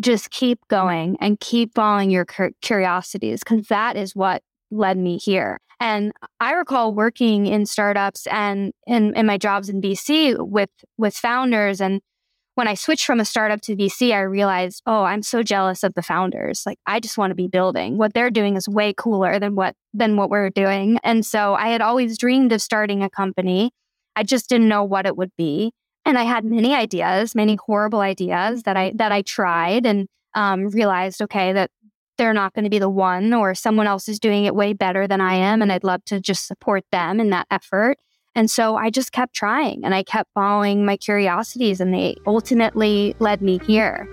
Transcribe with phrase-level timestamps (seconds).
[0.00, 0.74] just keep mm-hmm.
[0.74, 2.26] going and keep following your
[2.62, 5.58] curiosities because that is what led me here.
[5.78, 11.16] And I recall working in startups and in, in my jobs in VC with with
[11.16, 12.00] founders and
[12.60, 15.94] when I switched from a startup to VC, I realized, oh, I'm so jealous of
[15.94, 16.64] the founders.
[16.66, 17.96] Like I just want to be building.
[17.96, 20.98] What they're doing is way cooler than what than what we're doing.
[21.02, 23.70] And so I had always dreamed of starting a company.
[24.14, 25.72] I just didn't know what it would be.
[26.04, 30.68] And I had many ideas, many horrible ideas that I that I tried and um,
[30.68, 31.70] realized, okay, that
[32.18, 35.06] they're not going to be the one or someone else is doing it way better
[35.06, 35.62] than I am.
[35.62, 37.98] And I'd love to just support them in that effort.
[38.34, 43.14] And so I just kept trying and I kept following my curiosities, and they ultimately
[43.18, 44.08] led me here.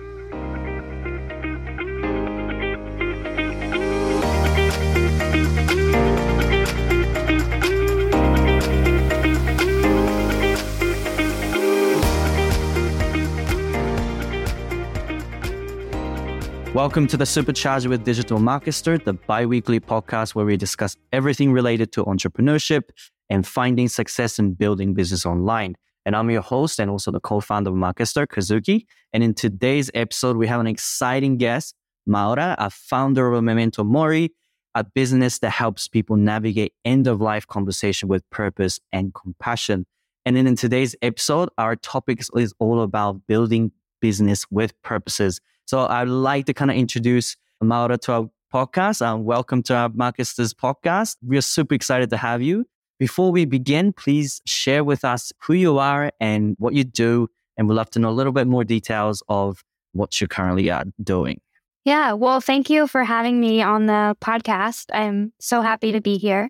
[16.78, 21.50] Welcome to the Supercharger with Digital Marketer, the bi weekly podcast where we discuss everything
[21.50, 22.90] related to entrepreneurship
[23.28, 25.74] and finding success in building business online.
[26.06, 28.84] And I'm your host and also the co-founder of Markester, Kazuki.
[29.12, 31.74] And in today's episode, we have an exciting guest,
[32.06, 34.30] Maura, a founder of Memento Mori,
[34.76, 39.84] a business that helps people navigate end-of-life conversation with purpose and compassion.
[40.24, 45.40] And then in today's episode, our topic is all about building business with purposes.
[45.68, 49.02] So I'd like to kind of introduce Maura to our podcast.
[49.02, 51.16] and welcome to our Markester's podcast.
[51.20, 52.64] We're super excited to have you.
[52.98, 57.28] Before we begin, please share with us who you are and what you do.
[57.58, 60.84] And we'd love to know a little bit more details of what you currently are
[61.02, 61.38] doing.
[61.84, 64.86] Yeah, well, thank you for having me on the podcast.
[64.90, 66.48] I'm so happy to be here.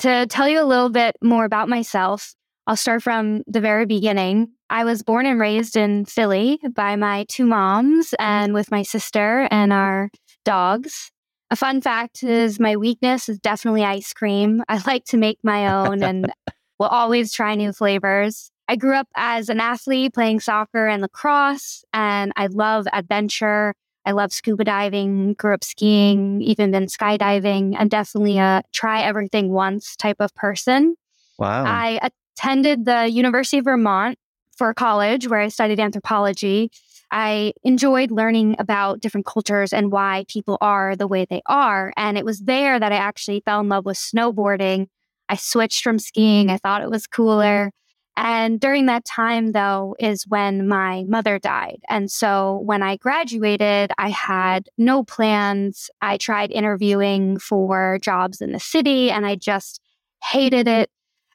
[0.00, 2.34] To tell you a little bit more about myself,
[2.66, 4.52] I'll start from the very beginning.
[4.74, 8.22] I was born and raised in Philly by my two moms mm-hmm.
[8.22, 10.10] and with my sister and our
[10.44, 11.12] dogs.
[11.52, 14.64] A fun fact is my weakness is definitely ice cream.
[14.68, 16.32] I like to make my own and
[16.80, 18.50] will always try new flavors.
[18.66, 23.76] I grew up as an athlete playing soccer and lacrosse, and I love adventure.
[24.04, 27.76] I love scuba diving, grew up skiing, even been skydiving.
[27.78, 30.96] I'm definitely a try everything once type of person.
[31.38, 31.64] Wow.
[31.64, 34.18] I attended the University of Vermont
[34.56, 36.70] for college where I studied anthropology.
[37.10, 41.92] I enjoyed learning about different cultures and why people are the way they are.
[41.96, 44.88] And it was there that I actually fell in love with snowboarding.
[45.28, 46.50] I switched from skiing.
[46.50, 47.70] I thought it was cooler.
[48.16, 51.80] And during that time, though, is when my mother died.
[51.88, 55.90] And so when I graduated, I had no plans.
[56.00, 59.80] I tried interviewing for jobs in the city and I just
[60.22, 60.90] hated it.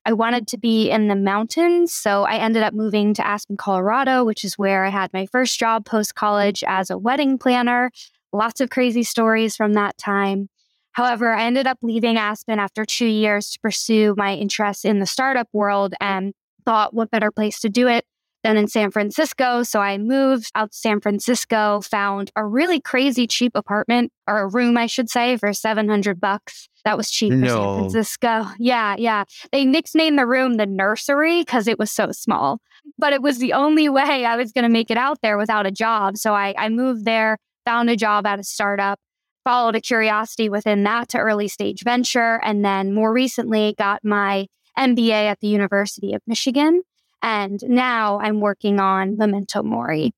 [0.09, 1.93] I wanted to be in the mountains.
[1.93, 5.59] So I ended up moving to Aspen, Colorado, which is where I had my first
[5.59, 7.91] job post college as a wedding planner.
[8.33, 10.49] Lots of crazy stories from that time.
[10.93, 15.05] However, I ended up leaving Aspen after two years to pursue my interest in the
[15.05, 16.33] startup world and
[16.65, 18.03] thought, what better place to do it
[18.43, 19.63] than in San Francisco.
[19.63, 24.47] So I moved out to San Francisco, found a really crazy cheap apartment or a
[24.47, 26.69] room, I should say, for 700 bucks.
[26.85, 27.47] That was cheap no.
[27.47, 28.45] for San Francisco.
[28.57, 29.25] Yeah, yeah.
[29.51, 32.59] They nicknamed the room the nursery because it was so small,
[32.97, 35.65] but it was the only way I was going to make it out there without
[35.65, 36.17] a job.
[36.17, 38.99] So I, I moved there, found a job at a startup,
[39.43, 44.47] followed a curiosity within that to early stage venture, and then more recently got my
[44.77, 46.81] MBA at the University of Michigan.
[47.21, 50.11] And now I'm working on Memento Mori.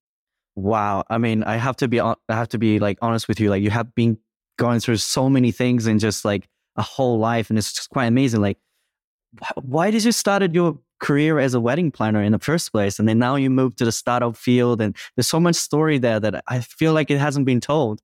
[0.55, 1.03] Wow.
[1.09, 3.49] I mean, I have to be I have to be like honest with you.
[3.49, 4.17] Like you have been
[4.57, 8.05] going through so many things in just like a whole life and it's just quite
[8.05, 8.41] amazing.
[8.41, 8.57] Like
[9.55, 13.07] why did you started your career as a wedding planner in the first place and
[13.07, 16.43] then now you moved to the startup field and there's so much story there that
[16.47, 18.01] I feel like it hasn't been told.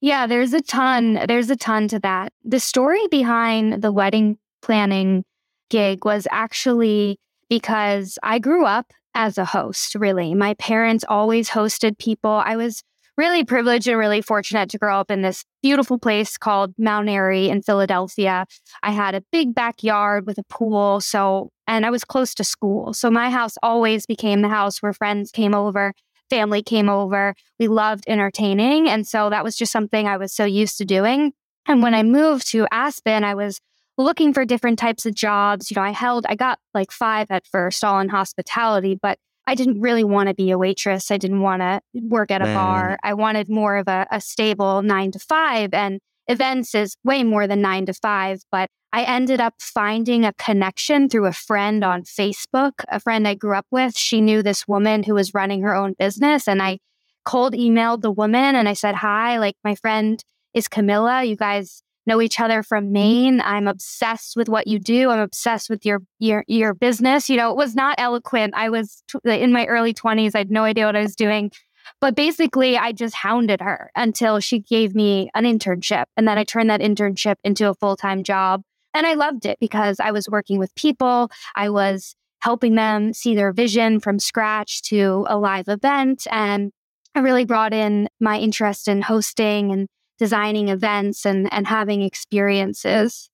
[0.00, 1.24] Yeah, there's a ton.
[1.26, 2.32] There's a ton to that.
[2.44, 5.24] The story behind the wedding planning
[5.70, 7.18] gig was actually
[7.48, 10.34] because I grew up as a host, really.
[10.34, 12.30] My parents always hosted people.
[12.30, 12.82] I was
[13.16, 17.48] really privileged and really fortunate to grow up in this beautiful place called Mount Airy
[17.48, 18.46] in Philadelphia.
[18.82, 21.00] I had a big backyard with a pool.
[21.00, 22.94] So, and I was close to school.
[22.94, 25.94] So my house always became the house where friends came over,
[26.30, 27.34] family came over.
[27.58, 28.88] We loved entertaining.
[28.88, 31.32] And so that was just something I was so used to doing.
[31.66, 33.60] And when I moved to Aspen, I was
[33.98, 35.70] looking for different types of jobs.
[35.70, 39.54] You know, I held, I got like five at first, all in hospitality, but I
[39.54, 41.10] didn't really want to be a waitress.
[41.10, 42.54] I didn't want to work at a Man.
[42.54, 42.98] bar.
[43.02, 45.74] I wanted more of a, a stable nine to five.
[45.74, 48.42] And events is way more than nine to five.
[48.52, 53.34] But I ended up finding a connection through a friend on Facebook, a friend I
[53.34, 53.96] grew up with.
[53.96, 56.46] She knew this woman who was running her own business.
[56.46, 56.78] And I
[57.24, 60.22] cold emailed the woman and I said, Hi, like my friend
[60.54, 61.24] is Camilla.
[61.24, 62.92] You guys know each other from mm-hmm.
[62.94, 63.40] Maine.
[63.42, 65.10] I'm obsessed with what you do.
[65.10, 67.30] I'm obsessed with your your your business.
[67.30, 68.54] You know, it was not eloquent.
[68.56, 70.34] I was t- in my early 20s.
[70.34, 71.52] I had no idea what I was doing.
[72.00, 76.04] But basically, I just hounded her until she gave me an internship.
[76.16, 78.62] And then I turned that internship into a full time job.
[78.94, 81.30] And I loved it because I was working with people.
[81.54, 86.26] I was helping them see their vision from scratch to a live event.
[86.30, 86.72] And
[87.14, 93.30] I really brought in my interest in hosting and designing events and, and having experiences.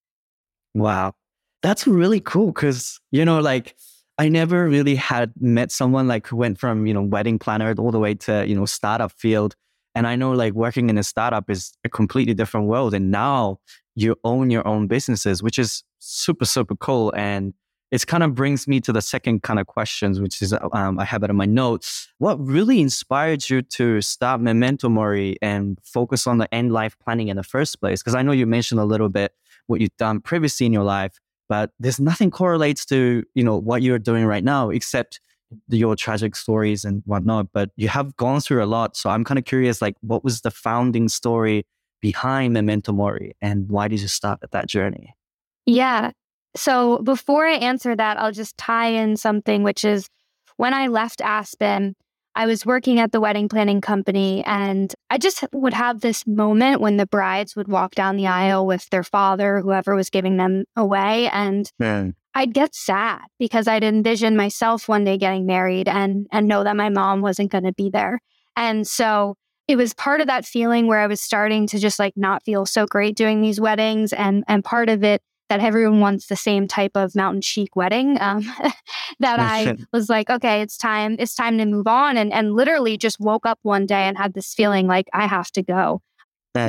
[0.75, 1.15] Wow.
[1.63, 3.75] That's really cool because, you know, like
[4.19, 7.91] I never really had met someone like who went from, you know, wedding planner all
[7.91, 9.57] the way to, you know, startup field.
[9.95, 12.95] And I know like working in a startup is a completely different world.
[12.95, 13.61] And now
[13.95, 17.13] you own your own businesses, which is super, super cool.
[17.17, 17.55] And
[17.91, 21.05] it kind of brings me to the second kind of questions, which is um, I
[21.05, 22.09] have it in my notes.
[22.19, 27.29] What really inspired you to start Memento Mori and focus on the end life planning
[27.29, 28.03] in the first place?
[28.03, 29.33] Because I know you mentioned a little bit
[29.67, 33.83] what you've done previously in your life, but there's nothing correlates to you know what
[33.83, 35.21] you're doing right now except
[35.69, 37.49] your tragic stories and whatnot.
[37.53, 40.41] But you have gone through a lot, so I'm kind of curious, like what was
[40.41, 41.67] the founding story
[42.01, 45.15] behind Memento Mori, and why did you start that journey?
[45.65, 46.11] Yeah,
[46.57, 50.09] so before I answer that, I'll just tie in something, which is
[50.57, 51.97] when I left Aspen,
[52.37, 56.81] I was working at the wedding planning company, and I just would have this moment
[56.81, 60.65] when the brides would walk down the aisle with their father, whoever was giving them
[60.75, 61.29] away.
[61.29, 62.15] And Man.
[62.35, 66.77] I'd get sad because I'd envision myself one day getting married and and know that
[66.77, 68.21] my mom wasn't going to be there.
[68.57, 69.37] And so
[69.69, 72.67] it was part of that feeling where I was starting to just like not feel
[72.67, 75.23] so great doing these weddings and and part of it
[75.55, 78.21] that everyone wants the same type of mountain chic wedding.
[78.21, 78.43] Um,
[79.21, 82.17] that I was like, okay, it's time, it's time to move on.
[82.17, 85.53] And and literally just woke up one day and had this feeling like I have
[85.53, 86.03] to go.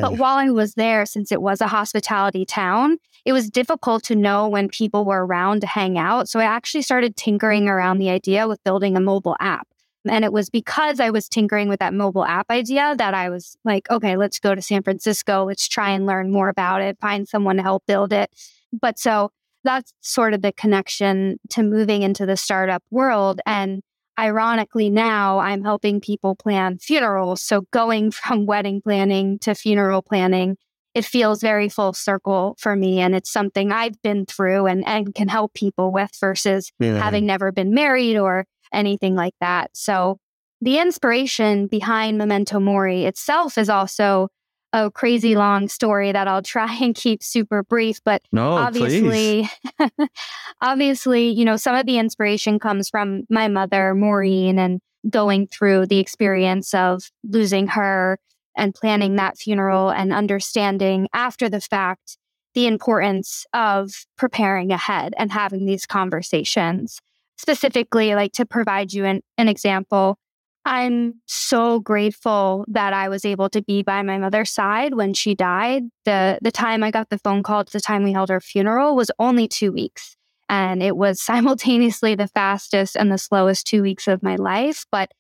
[0.02, 4.16] But while I was there, since it was a hospitality town, it was difficult to
[4.16, 6.30] know when people were around to hang out.
[6.30, 9.68] So I actually started tinkering around the idea with building a mobile app.
[10.08, 13.58] And it was because I was tinkering with that mobile app idea that I was
[13.66, 15.46] like, okay, let's go to San Francisco.
[15.46, 18.32] Let's try and learn more about it, find someone to help build it.
[18.80, 19.32] But so
[19.64, 23.42] that's sort of the connection to moving into the startup world.
[23.46, 23.82] And
[24.18, 27.42] ironically, now I'm helping people plan funerals.
[27.42, 30.58] So going from wedding planning to funeral planning,
[30.94, 33.00] it feels very full circle for me.
[33.00, 36.98] And it's something I've been through and, and can help people with versus yeah.
[36.98, 39.72] having never been married or anything like that.
[39.74, 40.20] So
[40.62, 44.30] the inspiration behind Memento Mori itself is also
[44.76, 48.00] a crazy long story that I'll try and keep super brief.
[48.04, 49.50] But no, obviously,
[50.62, 55.86] obviously, you know, some of the inspiration comes from my mother, Maureen, and going through
[55.86, 58.20] the experience of losing her
[58.58, 62.18] and planning that funeral and understanding after the fact
[62.54, 67.00] the importance of preparing ahead and having these conversations.
[67.38, 70.18] Specifically, like to provide you an, an example,
[70.66, 75.36] I'm so grateful that I was able to be by my mother's side when she
[75.36, 75.84] died.
[76.06, 78.96] The the time I got the phone call to the time we held her funeral
[78.96, 80.18] was only 2 weeks.
[80.50, 85.12] And it was simultaneously the fastest and the slowest 2 weeks of my life, but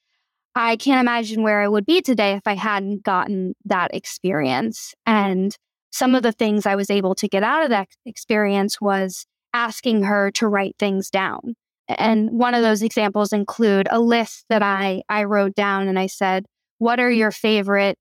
[0.56, 4.94] I can't imagine where I would be today if I hadn't gotten that experience.
[5.06, 5.56] And
[5.92, 10.04] some of the things I was able to get out of that experience was asking
[10.04, 11.56] her to write things down
[11.90, 16.08] and one of those examples include a list that I I wrote down and I
[16.08, 16.46] said,
[16.80, 17.98] "What are your favorite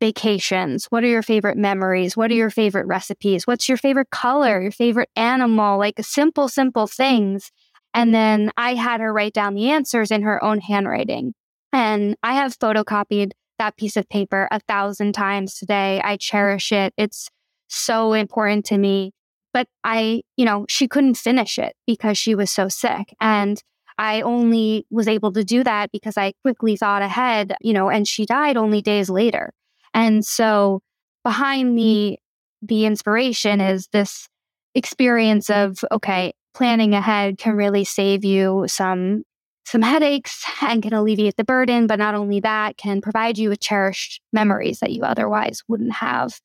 [0.00, 0.86] vacations?
[0.86, 2.16] What are your favorite memories?
[2.16, 3.46] What are your favorite recipes?
[3.46, 4.60] What's your favorite color?
[4.62, 5.78] Your favorite animal?
[5.78, 7.50] Like simple simple things."
[7.94, 11.34] And then I had her write down the answers in her own handwriting.
[11.72, 16.00] And I have photocopied that piece of paper a thousand times today.
[16.02, 16.94] I cherish it.
[16.96, 17.28] It's
[17.68, 19.12] so important to me.
[19.52, 23.14] But I, you know, she couldn't finish it because she was so sick.
[23.20, 23.62] And
[23.98, 28.08] I only was able to do that because I quickly thought ahead, you know, and
[28.08, 29.52] she died only days later.
[29.94, 30.80] And so
[31.24, 31.76] behind mm-hmm.
[31.76, 32.18] the
[32.64, 34.28] the inspiration is this
[34.74, 39.24] experience of okay, planning ahead can really save you some
[39.64, 43.60] some headaches and can alleviate the burden, but not only that, can provide you with
[43.60, 46.40] cherished memories that you otherwise wouldn't have.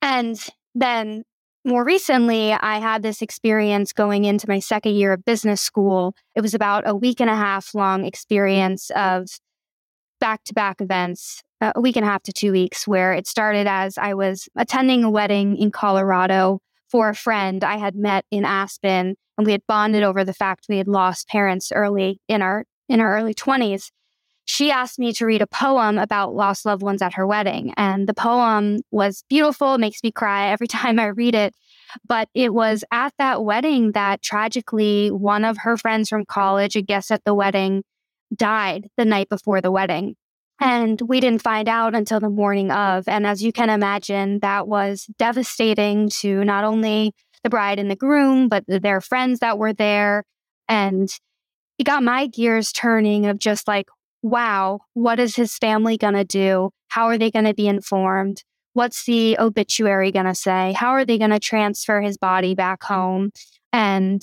[0.00, 0.38] And
[0.74, 1.24] then
[1.64, 6.14] more recently, I had this experience going into my second year of business school.
[6.34, 9.28] It was about a week and a half long experience of
[10.18, 13.26] back to back events, uh, a week and a half to two weeks, where it
[13.26, 18.24] started as I was attending a wedding in Colorado for a friend I had met
[18.30, 22.42] in Aspen, and we had bonded over the fact we had lost parents early in
[22.42, 23.90] our in our early 20s.
[24.44, 27.72] She asked me to read a poem about lost loved ones at her wedding.
[27.76, 31.54] And the poem was beautiful, makes me cry every time I read it.
[32.06, 36.82] But it was at that wedding that tragically one of her friends from college, a
[36.82, 37.84] guest at the wedding,
[38.34, 40.16] died the night before the wedding.
[40.60, 43.08] And we didn't find out until the morning of.
[43.08, 47.96] And as you can imagine, that was devastating to not only the bride and the
[47.96, 50.24] groom, but their friends that were there.
[50.68, 51.10] And
[51.78, 53.88] it got my gears turning of just like,
[54.22, 56.70] wow, what is his family going to do?
[56.88, 58.42] How are they going to be informed?
[58.74, 60.72] What's the obituary going to say?
[60.72, 62.86] How are they going to transfer his body back mm.
[62.86, 63.30] home?
[63.72, 64.22] And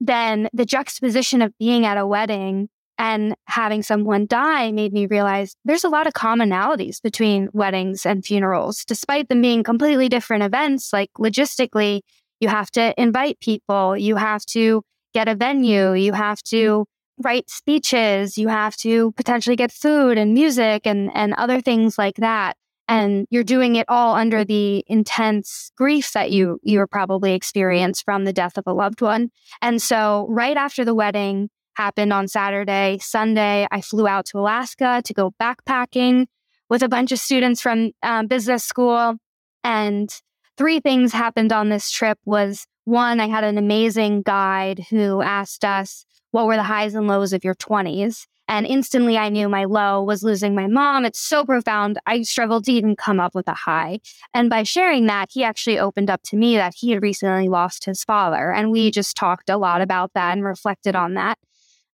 [0.00, 5.56] then the juxtaposition of being at a wedding and having someone die made me realize
[5.64, 10.92] there's a lot of commonalities between weddings and funerals, despite them being completely different events.
[10.92, 12.00] Like logistically,
[12.40, 14.82] you have to invite people, you have to
[15.14, 16.50] get a venue, you have mm.
[16.50, 16.86] to
[17.18, 22.16] write speeches, you have to potentially get food and music and, and other things like
[22.16, 22.56] that.
[22.88, 28.24] And you're doing it all under the intense grief that you you probably experienced from
[28.24, 29.30] the death of a loved one.
[29.62, 35.00] And so right after the wedding happened on Saturday, Sunday, I flew out to Alaska
[35.04, 36.26] to go backpacking
[36.68, 39.16] with a bunch of students from um, business school.
[39.64, 40.10] And
[40.58, 45.64] three things happened on this trip was one, I had an amazing guide who asked
[45.64, 48.26] us what were the highs and lows of your 20s.
[48.48, 51.04] And instantly I knew my low was losing my mom.
[51.04, 51.98] It's so profound.
[52.06, 54.00] I struggled to even come up with a high.
[54.34, 57.84] And by sharing that, he actually opened up to me that he had recently lost
[57.84, 58.52] his father.
[58.52, 61.38] And we just talked a lot about that and reflected on that.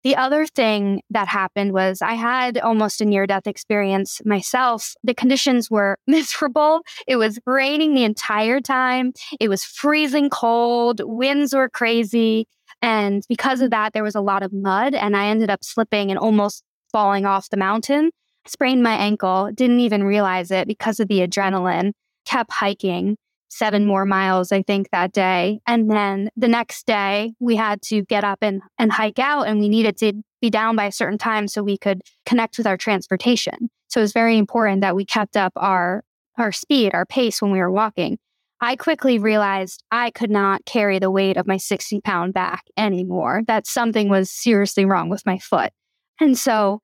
[0.04, 4.94] The other thing that happened was I had almost a near death experience myself.
[5.04, 6.82] The conditions were miserable.
[7.08, 9.12] It was raining the entire time.
[9.40, 11.02] It was freezing cold.
[11.04, 12.48] Winds were crazy.
[12.82, 16.10] And because of that, there was a lot of mud, and I ended up slipping
[16.12, 18.12] and almost falling off the mountain.
[18.46, 21.92] Sprained my ankle, didn't even realize it because of the adrenaline,
[22.26, 23.18] kept hiking
[23.50, 25.60] seven more miles, I think, that day.
[25.68, 29.60] And then the next day, we had to get up and, and hike out, and
[29.60, 32.78] we needed to be down by a certain time so we could connect with our
[32.78, 33.70] transportation.
[33.88, 36.04] So it was very important that we kept up our
[36.38, 38.20] our speed, our pace when we were walking.
[38.60, 43.44] I quickly realized I could not carry the weight of my 60 pound back anymore,
[43.48, 45.72] that something was seriously wrong with my foot.
[46.20, 46.82] And so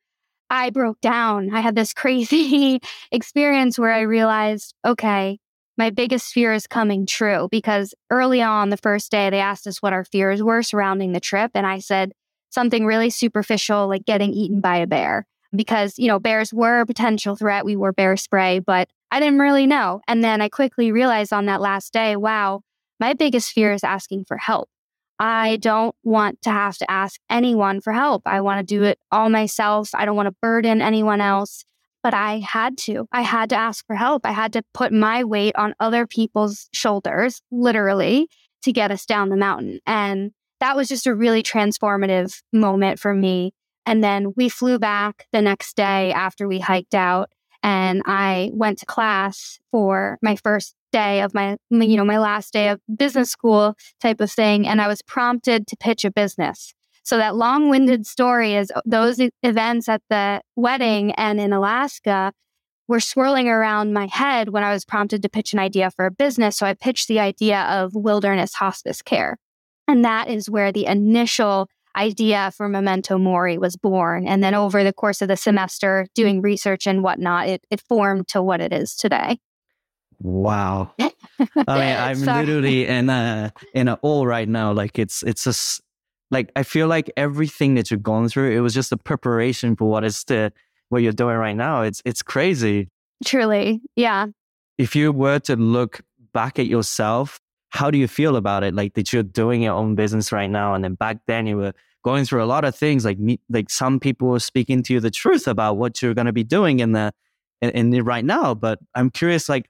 [0.49, 1.53] I broke down.
[1.53, 2.79] I had this crazy
[3.11, 5.39] experience where I realized, okay,
[5.77, 9.81] my biggest fear is coming true because early on the first day, they asked us
[9.81, 11.51] what our fears were surrounding the trip.
[11.55, 12.11] And I said
[12.51, 15.25] something really superficial, like getting eaten by a bear,
[15.55, 17.65] because, you know, bears were a potential threat.
[17.65, 20.01] We wore bear spray, but I didn't really know.
[20.07, 22.61] And then I quickly realized on that last day, wow,
[22.99, 24.69] my biggest fear is asking for help.
[25.19, 28.23] I don't want to have to ask anyone for help.
[28.25, 29.91] I want to do it all myself.
[29.93, 31.63] I don't want to burden anyone else.
[32.01, 33.07] But I had to.
[33.11, 34.25] I had to ask for help.
[34.25, 38.29] I had to put my weight on other people's shoulders, literally,
[38.63, 39.79] to get us down the mountain.
[39.85, 43.53] And that was just a really transformative moment for me.
[43.85, 47.29] And then we flew back the next day after we hiked out
[47.63, 52.53] and I went to class for my first day of my you know my last
[52.53, 56.73] day of business school type of thing and I was prompted to pitch a business.
[57.05, 62.31] So that long-winded story is uh, those events at the wedding and in Alaska
[62.87, 66.11] were swirling around my head when I was prompted to pitch an idea for a
[66.11, 66.57] business.
[66.57, 69.37] So I pitched the idea of wilderness hospice care.
[69.87, 74.27] And that is where the initial idea for Memento Mori was born.
[74.27, 78.27] And then over the course of the semester, doing research and whatnot, it, it formed
[78.29, 79.39] to what it is today.
[80.19, 80.93] Wow.
[80.99, 81.09] I
[81.39, 84.71] mean, I'm literally in a in a all right now.
[84.71, 85.81] Like it's it's just
[86.31, 89.89] like I feel like everything that you've gone through, it was just a preparation for
[89.89, 90.53] what is the
[90.89, 91.81] what you're doing right now.
[91.81, 92.89] It's it's crazy.
[93.25, 93.81] Truly.
[93.95, 94.27] Yeah.
[94.77, 96.01] If you were to look
[96.33, 97.39] back at yourself
[97.73, 98.75] how do you feel about it?
[98.75, 101.73] Like that you're doing your own business right now, and then back then you were
[102.03, 103.03] going through a lot of things.
[103.03, 106.27] Like me, like some people were speaking to you the truth about what you're going
[106.27, 107.11] to be doing in the
[107.61, 108.53] in, in the right now.
[108.53, 109.69] But I'm curious, like,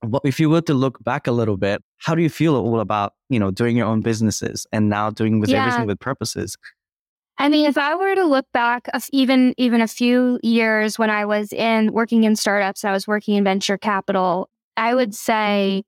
[0.00, 1.82] what if you were to look back a little bit?
[1.98, 5.38] How do you feel all about you know doing your own businesses and now doing
[5.38, 5.64] with yeah.
[5.64, 6.56] everything with purposes?
[7.38, 11.24] I mean, if I were to look back even even a few years when I
[11.26, 15.84] was in working in startups, I was working in venture capital, I would say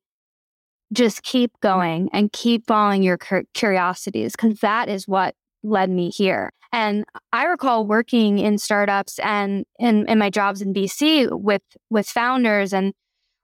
[0.93, 1.69] just keep mm-hmm.
[1.69, 3.19] going and keep following your
[3.55, 6.53] curiosities because that is what led me here.
[6.73, 12.09] And I recall working in startups and in, in my jobs in VC with with
[12.09, 12.95] founders and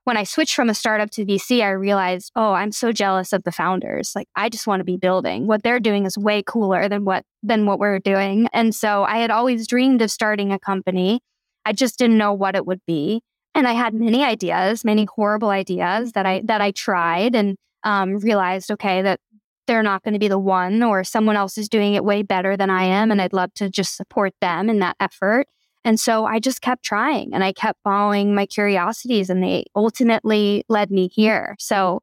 [0.05, 3.43] when I switched from a startup to VC, I realized, oh, I'm so jealous of
[3.43, 4.13] the founders.
[4.15, 5.45] Like I just want to be building.
[5.45, 8.47] What they're doing is way cooler than what than what we're doing.
[8.51, 11.21] And so I had always dreamed of starting a company.
[11.63, 13.21] I just didn't know what it would be.
[13.55, 18.17] And I had many ideas, many horrible ideas that I that I tried and um,
[18.17, 19.19] realized, okay, that
[19.67, 22.57] they're not going to be the one or someone else is doing it way better
[22.57, 23.11] than I am.
[23.11, 25.47] And I'd love to just support them in that effort.
[25.85, 30.63] And so I just kept trying and I kept following my curiosities and they ultimately
[30.69, 31.55] led me here.
[31.59, 32.01] So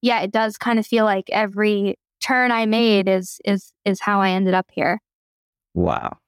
[0.00, 4.20] yeah, it does kind of feel like every turn I made is is is how
[4.20, 5.00] I ended up here.
[5.74, 6.18] Wow.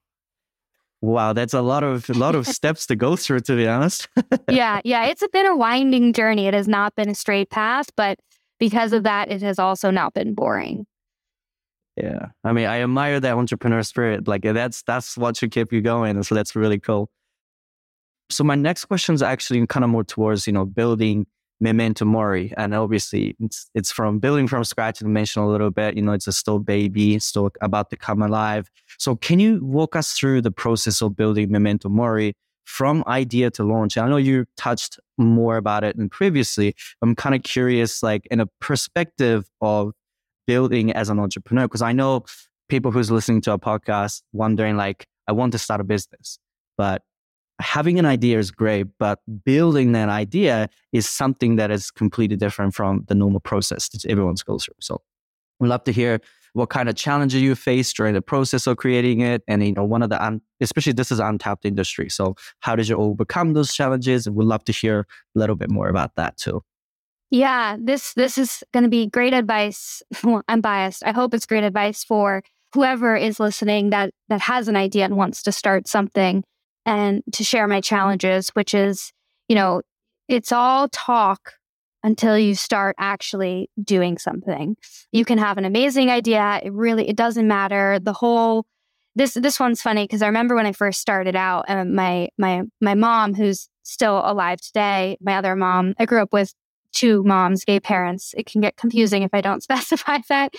[1.01, 4.07] Wow, that's a lot of a lot of steps to go through to be honest.
[4.49, 6.47] yeah, yeah, it's been a winding journey.
[6.47, 8.19] It has not been a straight path, but
[8.59, 10.85] because of that it has also not been boring.
[11.97, 12.27] Yeah.
[12.43, 14.27] I mean, I admire that entrepreneur spirit.
[14.27, 16.21] Like eh, that's that's what should keep you going.
[16.23, 17.09] So that's really cool.
[18.29, 21.27] So my next question is actually kind of more towards, you know, building
[21.61, 22.53] Memento Mori.
[22.57, 26.11] And obviously it's it's from building from scratch and mention a little bit, you know,
[26.11, 28.69] it's a still baby, still about to come alive.
[28.97, 32.33] So can you walk us through the process of building Memento Mori
[32.65, 33.97] from idea to launch?
[33.97, 36.75] I know you touched more about it than previously.
[37.01, 39.93] I'm kind of curious, like in a perspective of
[40.47, 41.65] building as an entrepreneur?
[41.65, 42.25] Because I know
[42.69, 46.39] people who's listening to a podcast wondering like, I want to start a business,
[46.77, 47.03] but
[47.61, 52.73] having an idea is great, but building that idea is something that is completely different
[52.73, 54.75] from the normal process that everyone goes through.
[54.79, 55.01] So
[55.59, 56.19] we'd love to hear
[56.53, 59.41] what kind of challenges you faced during the process of creating it.
[59.47, 62.09] And, you know, one of the, un- especially this is untapped industry.
[62.09, 64.27] So how did you overcome those challenges?
[64.27, 66.61] And we'd love to hear a little bit more about that too.
[67.29, 70.03] Yeah, this this is going to be great advice.
[70.49, 71.01] I'm biased.
[71.05, 75.15] I hope it's great advice for whoever is listening that that has an idea and
[75.15, 76.43] wants to start something
[76.85, 77.81] and to share my mm-hmm.
[77.81, 79.11] challenges, which is,
[79.47, 79.81] you know,
[80.27, 81.53] it's all talk
[82.03, 84.75] until you start actually doing something.
[85.11, 86.59] You can have an amazing idea.
[86.63, 87.99] It really it doesn't matter.
[87.99, 88.65] The whole
[89.15, 92.63] this this one's funny because I remember when I first started out, and my my
[92.79, 96.53] my mom, who's still alive today, my other mom, I grew up with
[96.91, 98.33] two moms, gay parents.
[98.37, 100.53] It can get confusing if I don't specify that.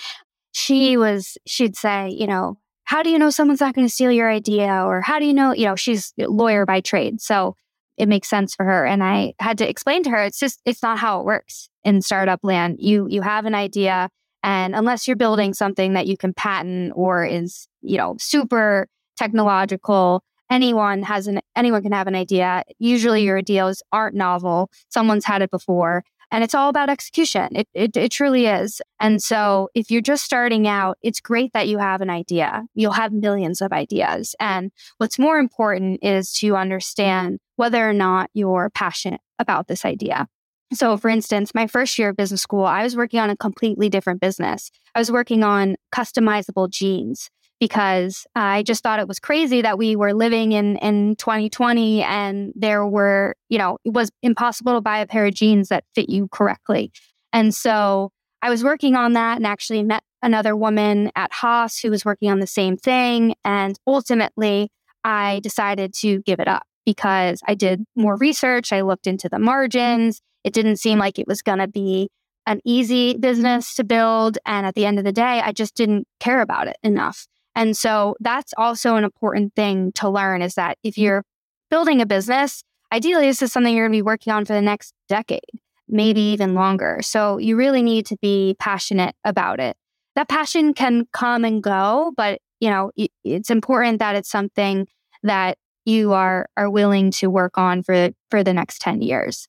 [0.52, 4.12] She was, she'd say, you know, how do you know someone's not going to steal
[4.12, 4.84] your idea?
[4.84, 7.20] Or how do you know, you know, she's a lawyer by trade.
[7.20, 7.56] So
[7.96, 8.84] it makes sense for her.
[8.84, 12.02] And I had to explain to her, it's just, it's not how it works in
[12.02, 12.76] startup land.
[12.78, 14.08] You, you have an idea
[14.42, 20.24] and unless you're building something that you can patent or is, you know, super technological,
[20.50, 22.64] anyone has an anyone can have an idea.
[22.78, 24.70] Usually your ideas aren't novel.
[24.88, 27.54] Someone's had it before and it's all about execution.
[27.54, 28.80] It, it, it truly is.
[28.98, 32.64] And so if you're just starting out, it's great that you have an idea.
[32.74, 34.34] You'll have millions of ideas.
[34.40, 40.26] And what's more important is to understand whether or not you're passionate about this idea.
[40.72, 43.90] So, for instance, my first year of business school, I was working on a completely
[43.90, 44.70] different business.
[44.94, 47.28] I was working on customizable jeans
[47.62, 52.52] because I just thought it was crazy that we were living in, in 2020 and
[52.56, 56.10] there were, you know, it was impossible to buy a pair of jeans that fit
[56.10, 56.90] you correctly.
[57.32, 58.10] And so
[58.42, 62.32] I was working on that and actually met another woman at Haas who was working
[62.32, 63.36] on the same thing.
[63.44, 64.68] And ultimately,
[65.04, 68.72] I decided to give it up because I did more research.
[68.72, 70.20] I looked into the margins.
[70.42, 72.08] It didn't seem like it was going to be
[72.44, 74.36] an easy business to build.
[74.44, 77.28] And at the end of the day, I just didn't care about it enough.
[77.54, 81.02] And so that's also an important thing to learn is that if mm-hmm.
[81.02, 81.24] you're
[81.70, 82.62] building a business,
[82.92, 85.40] ideally this is something you're going to be working on for the next decade,
[85.88, 87.00] maybe even longer.
[87.02, 89.76] So you really need to be passionate about it.
[90.14, 92.92] That passion can come and go, but you know,
[93.24, 94.86] it's important that it's something
[95.22, 99.48] that you are are willing to work on for for the next 10 years.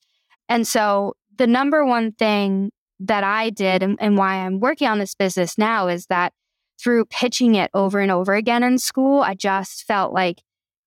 [0.49, 4.99] And so the number one thing that I did and, and why I'm working on
[4.99, 6.33] this business now is that
[6.81, 10.41] through pitching it over and over again in school, I just felt like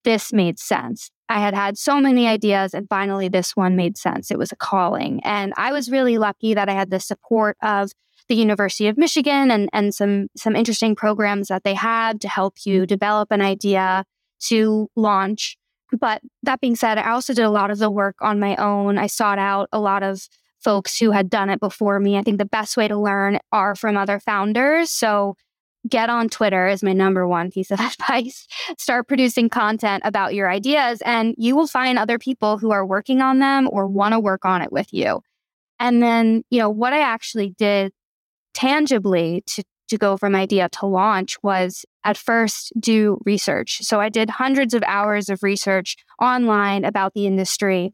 [0.04, 1.10] this made sense.
[1.28, 4.30] I had had so many ideas, and finally, this one made sense.
[4.30, 5.20] It was a calling.
[5.24, 7.90] And I was really lucky that I had the support of
[8.28, 12.54] the University of Michigan and, and some, some interesting programs that they had to help
[12.64, 14.04] you develop an idea
[14.48, 15.56] to launch.
[15.98, 18.98] But that being said, I also did a lot of the work on my own.
[18.98, 22.16] I sought out a lot of folks who had done it before me.
[22.16, 24.90] I think the best way to learn are from other founders.
[24.90, 25.36] So
[25.88, 28.46] get on Twitter is my number one piece of advice.
[28.78, 33.20] Start producing content about your ideas, and you will find other people who are working
[33.20, 35.20] on them or want to work on it with you.
[35.78, 37.92] And then, you know, what I actually did
[38.54, 43.78] tangibly to, to go from idea to launch was at first do research.
[43.82, 47.92] So I did hundreds of hours of research online about the industry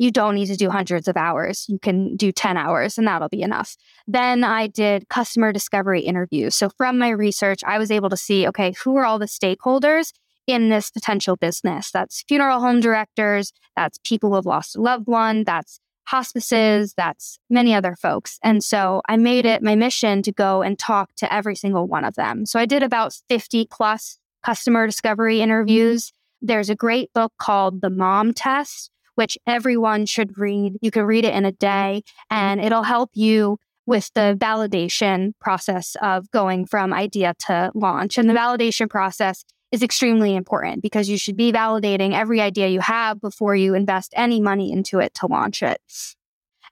[0.00, 1.66] you don't need to do hundreds of hours.
[1.68, 3.76] You can do 10 hours and that'll be enough.
[4.06, 6.54] Then I did customer discovery interviews.
[6.54, 10.12] So from my research, I was able to see okay, who are all the stakeholders
[10.46, 11.90] in this potential business?
[11.90, 17.38] That's funeral home directors, that's people who have lost a loved one, that's hospices, that's
[17.50, 18.38] many other folks.
[18.42, 22.06] And so I made it my mission to go and talk to every single one
[22.06, 22.46] of them.
[22.46, 25.44] So I did about 50 plus customer discovery mm-hmm.
[25.44, 26.10] interviews.
[26.40, 30.78] There's a great book called The Mom Test which everyone should read.
[30.80, 35.94] You can read it in a day and it'll help you with the validation process
[36.00, 38.16] of going from idea to launch.
[38.16, 42.80] And the validation process is extremely important because you should be validating every idea you
[42.80, 45.82] have before you invest any money into it to launch it.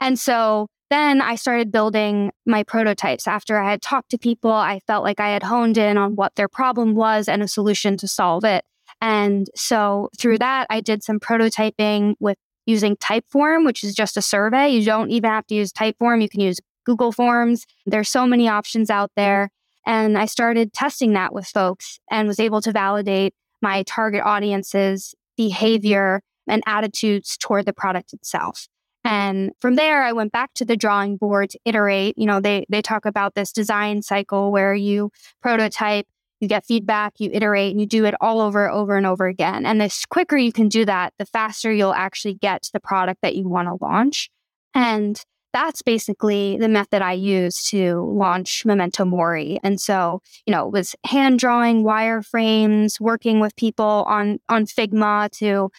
[0.01, 3.29] And so then I started building my prototypes.
[3.29, 6.35] After I had talked to people, I felt like I had honed in on what
[6.37, 8.65] their problem was and a solution to solve it.
[9.01, 10.45] And so through mm-hmm.
[10.45, 14.69] that, I did some prototyping with using Typeform, which is just a survey.
[14.69, 16.21] You don't even have to use Typeform.
[16.21, 17.67] You can use Google Forms.
[17.87, 19.23] There's so many options out mm-hmm.
[19.23, 19.51] there.
[19.87, 25.15] And I started testing that with folks and was able to validate my target audience's
[25.37, 28.69] behavior and attitudes toward the product itself.
[29.07, 29.15] Mm-hmm.
[29.15, 32.19] And from there, I went back to the drawing board to iterate.
[32.19, 36.07] You know, they they talk about this design cycle where you prototype,
[36.41, 39.67] you get feedback, you iterate, and you do it all over, over and over again.
[39.67, 43.21] And the quicker you can do that, the faster you'll actually get to the product
[43.23, 44.31] that you want to launch.
[44.75, 45.21] And
[45.53, 49.59] that's basically the method I use to launch Memento Mori.
[49.63, 55.31] And so, you know, it was hand drawing wireframes, working with people on on Figma
[55.39, 55.71] to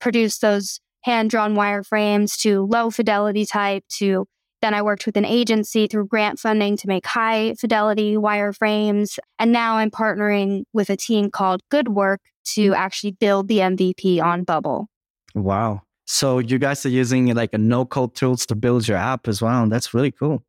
[0.00, 4.26] produce those hand drawn wireframes to low fidelity type to
[4.66, 9.16] then I worked with an agency through grant funding to make high fidelity wireframes.
[9.38, 12.20] And now I'm partnering with a team called Good Work
[12.54, 12.76] to mm.
[12.76, 14.88] actually build the MVP on Bubble.
[15.36, 15.82] Wow.
[16.04, 19.40] So you guys are using like a no code tools to build your app as
[19.40, 19.68] well.
[19.68, 20.42] That's really cool.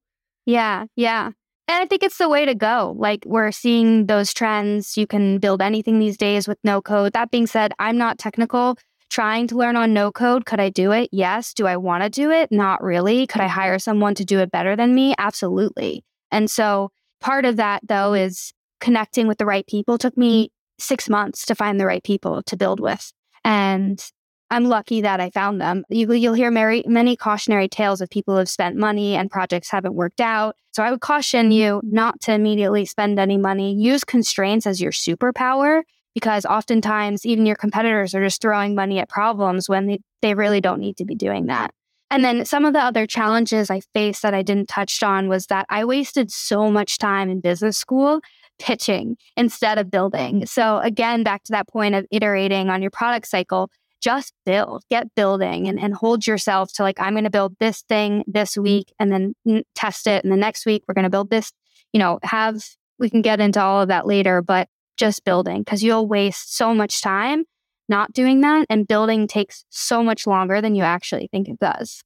[0.47, 0.85] Yeah.
[0.95, 1.27] Yeah.
[1.67, 2.95] And I think it's the way to go.
[2.97, 4.97] Like we're seeing those trends.
[4.97, 7.13] You can build anything these days with no code.
[7.13, 10.45] That being said, I'm not technical trying to learn on no code.
[10.45, 11.09] Could I do it?
[11.11, 11.53] Yes.
[11.53, 12.51] Do I want to do it?
[12.51, 13.27] Not really.
[13.27, 15.15] Could I hire someone to do it better than me?
[15.17, 16.03] Absolutely.
[16.31, 19.95] And so part of that, though, is connecting with the right people.
[19.95, 23.11] It took me six months to find the right people to build with.
[23.43, 24.03] And
[24.49, 25.83] I'm lucky that I found them.
[25.89, 29.69] You, will hear many, many cautionary tales of people who have spent money and projects
[29.69, 30.55] haven't worked out.
[30.71, 33.73] So I would caution you not to immediately spend any money.
[33.73, 35.81] Use constraints as your superpower
[36.17, 40.59] because oftentimes even your competitors are just throwing money at problems when they, they really
[40.59, 41.69] don't need to be doing that.
[42.09, 45.45] And then some of the other challenges I faced that I didn't touch on was
[45.45, 48.21] that I wasted so much time in business school
[48.57, 50.47] pitching instead of building.
[50.47, 53.69] So again, back to that point of iterating on your product cycle,
[54.01, 57.83] just build, get building and, and hold yourself to like, I'm going to build this
[57.83, 60.23] thing this week and then test it.
[60.23, 61.51] And the next week, we're going to build this,
[61.93, 62.63] you know, have,
[62.97, 66.73] we can get into all of that later, but just building because you'll waste so
[66.73, 67.45] much time
[67.89, 68.65] not doing that.
[68.69, 72.03] And building takes so much longer than you actually think it does.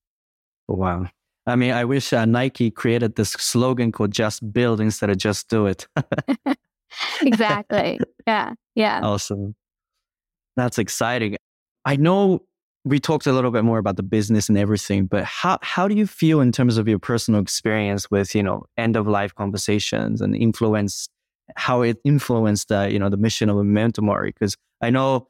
[0.67, 1.07] Wow.
[1.45, 5.49] I mean, I wish uh, Nike created this slogan called just build instead of just
[5.49, 5.87] do it.
[7.21, 7.99] exactly.
[8.27, 8.53] Yeah.
[8.75, 9.01] Yeah.
[9.01, 9.55] Awesome.
[10.55, 11.37] That's exciting.
[11.83, 12.41] I know
[12.83, 15.95] we talked a little bit more about the business and everything, but how, how do
[15.95, 20.21] you feel in terms of your personal experience with, you know, end of life conversations
[20.21, 21.09] and influence
[21.55, 25.27] how it influenced the you know the mission of Memento Mori because I know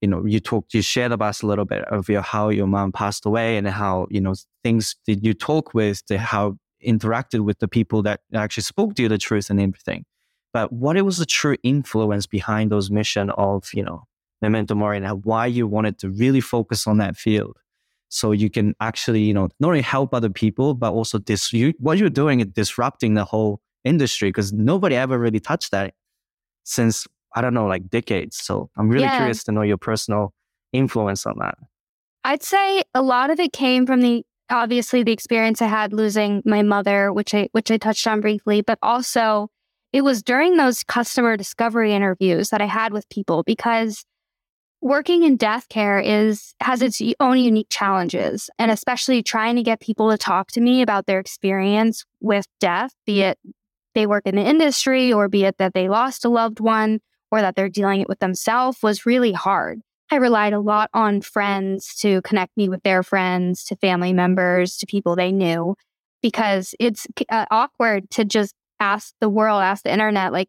[0.00, 2.66] you know you talked you shared about us a little bit of your how your
[2.66, 7.40] mom passed away and how you know things did you talk with the, how interacted
[7.40, 10.04] with the people that actually spoke to you the truth and everything.
[10.52, 14.04] But what it was the true influence behind those mission of you know
[14.42, 17.56] Memento Mori and why you wanted to really focus on that field?
[18.08, 21.72] So you can actually you know not only help other people but also dis- you,
[21.78, 25.94] what you're doing is disrupting the whole industry because nobody ever really touched that
[26.64, 28.36] since I don't know, like decades.
[28.36, 29.16] So I'm really yeah.
[29.16, 30.32] curious to know your personal
[30.72, 31.56] influence on that.
[32.24, 36.42] I'd say a lot of it came from the obviously the experience I had losing
[36.44, 39.48] my mother, which I which I touched on briefly, but also
[39.92, 44.04] it was during those customer discovery interviews that I had with people because
[44.80, 49.80] working in death care is has its own unique challenges and especially trying to get
[49.80, 53.38] people to talk to me about their experience with death be it
[53.94, 57.40] they work in the industry or be it that they lost a loved one or
[57.40, 59.80] that they're dealing it with themselves was really hard.
[60.10, 64.76] I relied a lot on friends to connect me with their friends, to family members,
[64.76, 65.74] to people they knew,
[66.22, 70.48] because it's uh, awkward to just ask the world, ask the internet, like,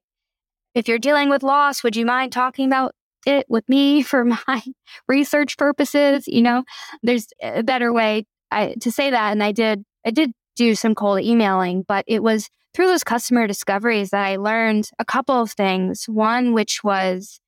[0.74, 2.94] if you're dealing with loss, would you mind talking about
[3.26, 4.62] it with me for my
[5.08, 6.28] research purposes.
[6.28, 6.64] You know,
[7.04, 9.32] there's a better way I, to say that.
[9.32, 13.48] And I did, I did do some cold emailing, but it was through those customer
[13.48, 16.06] discoveries that I learned a couple of things.
[16.10, 17.40] One, which was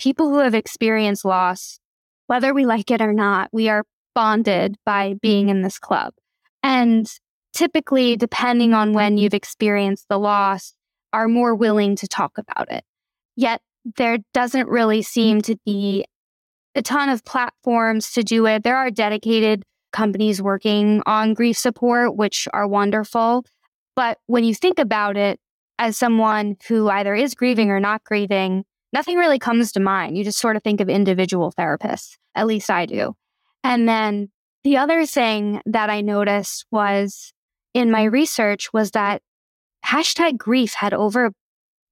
[0.00, 1.78] people who have experienced loss,
[2.26, 3.84] whether we like it or not, we are
[4.16, 5.58] bonded by being mm-hmm.
[5.58, 6.12] in this club.
[6.64, 7.06] And
[7.52, 10.74] typically, depending on when you've experienced the loss,
[11.12, 12.82] are more willing to talk about it.
[13.36, 13.62] Yet
[13.96, 16.04] there doesn't really seem to be
[16.74, 18.64] a ton of platforms to do it.
[18.64, 23.44] There are dedicated companies working on grief support, which are wonderful.
[23.98, 25.40] But when you think about it,
[25.80, 30.16] as someone who either is grieving or not grieving, nothing really comes to mind.
[30.16, 32.16] You just sort of think of individual therapists.
[32.36, 33.16] At least I do.
[33.64, 34.28] And then
[34.62, 37.32] the other thing that I noticed was
[37.74, 39.20] in my research was that
[39.84, 41.32] hashtag grief had over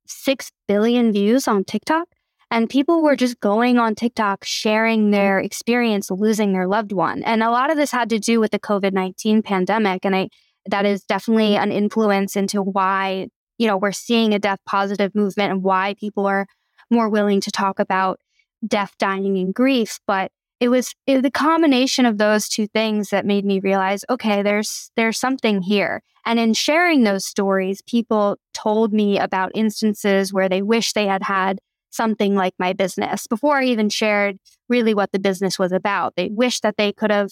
[0.07, 2.07] 6 billion views on TikTok.
[2.53, 7.25] And people were just going on TikTok sharing their experience losing their loved one.
[7.25, 10.05] And a lot of this had to do with the COVID 19 pandemic.
[10.05, 10.29] And I,
[10.69, 15.53] that is definitely an influence into why, you know, we're seeing a death positive movement
[15.53, 16.47] and why people are
[16.91, 18.21] more willing to talk about
[18.67, 19.99] death, dying, and grief.
[20.07, 24.43] But it was, it the combination of those two things that made me realize, okay,
[24.43, 26.03] there's there's something here.
[26.25, 31.23] And in sharing those stories, people told me about instances where they wish they had
[31.23, 31.59] had
[31.91, 36.15] something like my business before I even shared really what the business was about.
[36.17, 37.31] They wish that they could have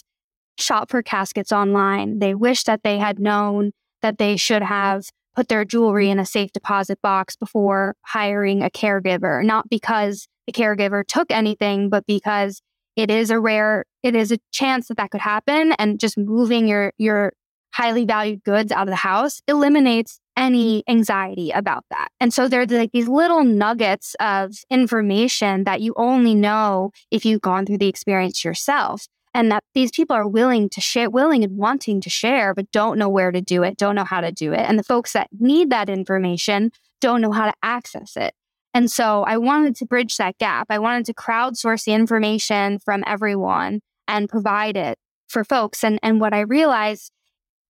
[0.59, 2.19] shop for caskets online.
[2.19, 6.27] They wish that they had known that they should have put their jewelry in a
[6.27, 12.61] safe deposit box before hiring a caregiver, not because the caregiver took anything, but because
[12.97, 15.73] it is a rare, it is a chance that that could happen.
[15.79, 17.33] And just moving your, your
[17.73, 22.09] highly valued goods out of the house eliminates any anxiety about that.
[22.21, 27.41] And so there's like these little nuggets of information that you only know if you've
[27.41, 29.07] gone through the experience yourself.
[29.35, 32.99] And that these people are willing to share, willing and wanting to share, but don't
[32.99, 34.61] know where to do it, don't know how to do it.
[34.61, 36.71] And the folks that need that information
[37.01, 38.33] don't know how to access it.
[38.73, 40.67] And so I wanted to bridge that gap.
[40.71, 45.85] I wanted to crowdsource the information from everyone and provide it for folks.
[45.85, 47.11] And, and what I realized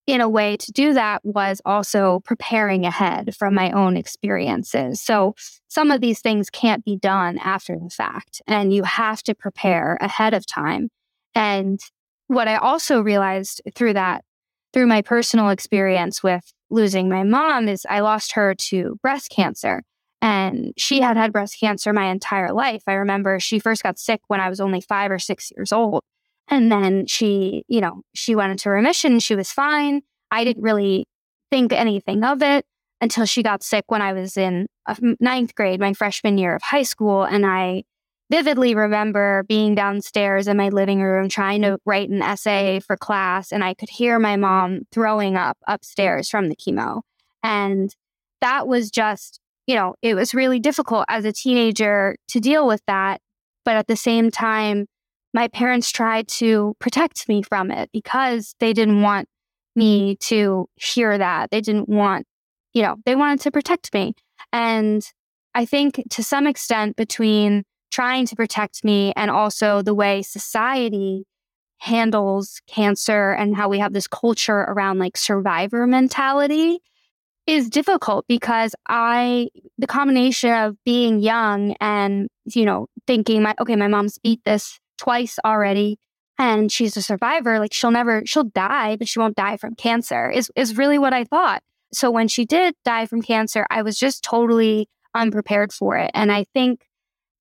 [0.07, 5.01] in a way to do that was also preparing ahead from my own experiences.
[5.01, 5.35] So
[5.69, 9.97] some of these things can't be done after the fact, and you have to prepare
[10.01, 10.91] ahead of time.
[11.35, 11.81] And
[12.27, 14.25] what I also realized through that,
[14.73, 19.83] through my personal experience with losing my mom, is I lost her to breast cancer.
[20.23, 22.83] And she had had breast cancer my entire life.
[22.87, 26.03] I remember she first got sick when I was only five or six years old.
[26.49, 29.19] And then she, you know, she went into remission.
[29.19, 30.03] She was fine.
[30.31, 31.07] I didn't really
[31.51, 32.65] think anything of it
[33.01, 36.63] until she got sick when I was in uh, ninth grade, my freshman year of
[36.63, 37.23] high school.
[37.23, 37.85] And I
[38.31, 43.53] vividly remember being downstairs in my living room trying to write an essay for class.
[43.53, 47.03] And I could hear my mom throwing up upstairs from the chemo.
[47.43, 47.95] And
[48.41, 52.83] that was just, you know, it was really difficult as a teenager to deal with
[52.87, 53.21] that.
[53.65, 54.87] But at the same time,
[55.33, 59.29] my parents tried to protect me from it because they didn't want
[59.75, 60.35] me mm-hmm.
[60.35, 61.51] to hear that.
[61.51, 62.27] They didn't want,
[62.73, 64.15] you know, they wanted to protect me.
[64.53, 65.05] And
[65.55, 71.25] I think to some extent, between trying to protect me and also the way society
[71.79, 76.81] handles cancer and how we have this culture around like survivor mentality
[77.47, 83.77] is difficult because I, the combination of being young and, you know, thinking my, okay,
[83.77, 85.99] my mom's beat this twice already
[86.37, 90.31] and she's a survivor like she'll never she'll die but she won't die from cancer
[90.31, 91.63] is is really what i thought.
[91.93, 96.11] So when she did die from cancer i was just totally unprepared for it.
[96.15, 96.87] And i think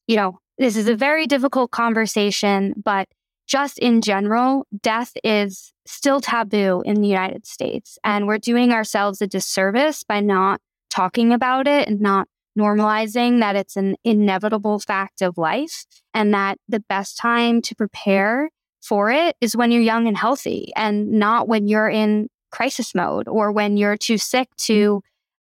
[0.08, 3.08] you know this is a very difficult conversation but
[3.48, 9.22] just in general death is still taboo in the united states and we're doing ourselves
[9.22, 15.22] a disservice by not talking about it and not normalizing that it's an inevitable fact
[15.22, 18.50] of life and that the best time to prepare
[18.82, 23.28] for it is when you're young and healthy and not when you're in crisis mode
[23.28, 25.02] or when you're too sick to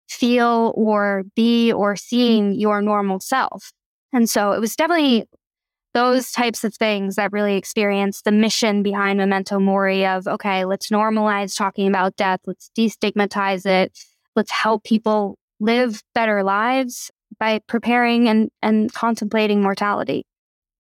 [0.09, 3.73] feel or be or seeing your normal self.
[4.13, 5.27] And so it was definitely
[5.93, 10.89] those types of things that really experienced the mission behind Memento Mori of, okay, let's
[10.91, 12.41] normalize talking about death.
[12.47, 13.99] Let's destigmatize it.
[14.37, 20.25] Let's help people live better lives by preparing and, and contemplating mortality.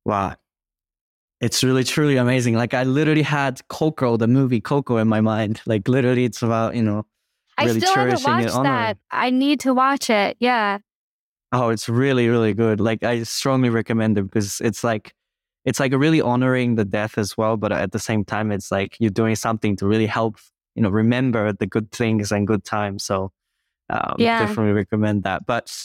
[0.04, 0.36] Wow.
[1.40, 2.54] It's really truly amazing.
[2.54, 5.60] Like I literally had Coco, the movie Coco in my mind.
[5.66, 7.06] Like literally it's about, you know,
[7.58, 8.98] really I still haven't watched that.
[9.10, 10.36] I need to watch it.
[10.38, 10.78] Yeah.
[11.52, 12.80] Oh, it's really, really good.
[12.80, 15.14] Like I strongly recommend it because it's like
[15.64, 18.96] it's like really honoring the death as well, but at the same time, it's like
[18.98, 20.38] you're doing something to really help
[20.74, 23.04] you know remember the good things and good times.
[23.04, 23.32] So
[23.90, 24.46] um, yeah.
[24.46, 25.46] definitely recommend that.
[25.46, 25.76] But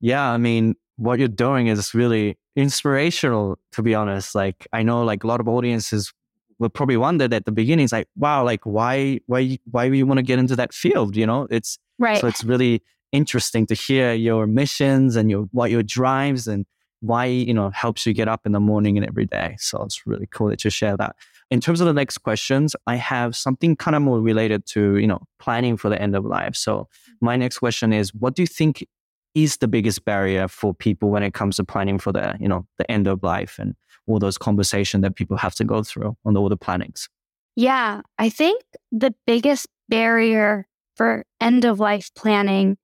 [0.00, 3.58] yeah, I mean, what you're doing is really inspirational.
[3.72, 6.12] To be honest, like I know like a lot of audiences
[6.58, 10.06] will probably wondered at the beginning, it's like, wow, like why, why, why do you
[10.06, 11.16] want to get into that field?
[11.16, 12.20] You know, it's right.
[12.20, 16.66] So it's really interesting to hear your missions and your what your drives and
[17.00, 19.56] why you know helps you get up in the morning and every day.
[19.58, 21.16] So it's really cool that you share that.
[21.50, 25.06] In terms of the next questions, I have something kind of more related to you
[25.06, 26.56] know planning for the end of life.
[26.56, 27.26] So mm-hmm.
[27.26, 28.86] my next question is, what do you think
[29.34, 32.66] is the biggest barrier for people when it comes to planning for the you know
[32.78, 33.74] the end of life and
[34.06, 37.08] all those conversations that people have to go through on all the plannings?
[37.54, 42.76] Yeah, I think the biggest barrier for end of life planning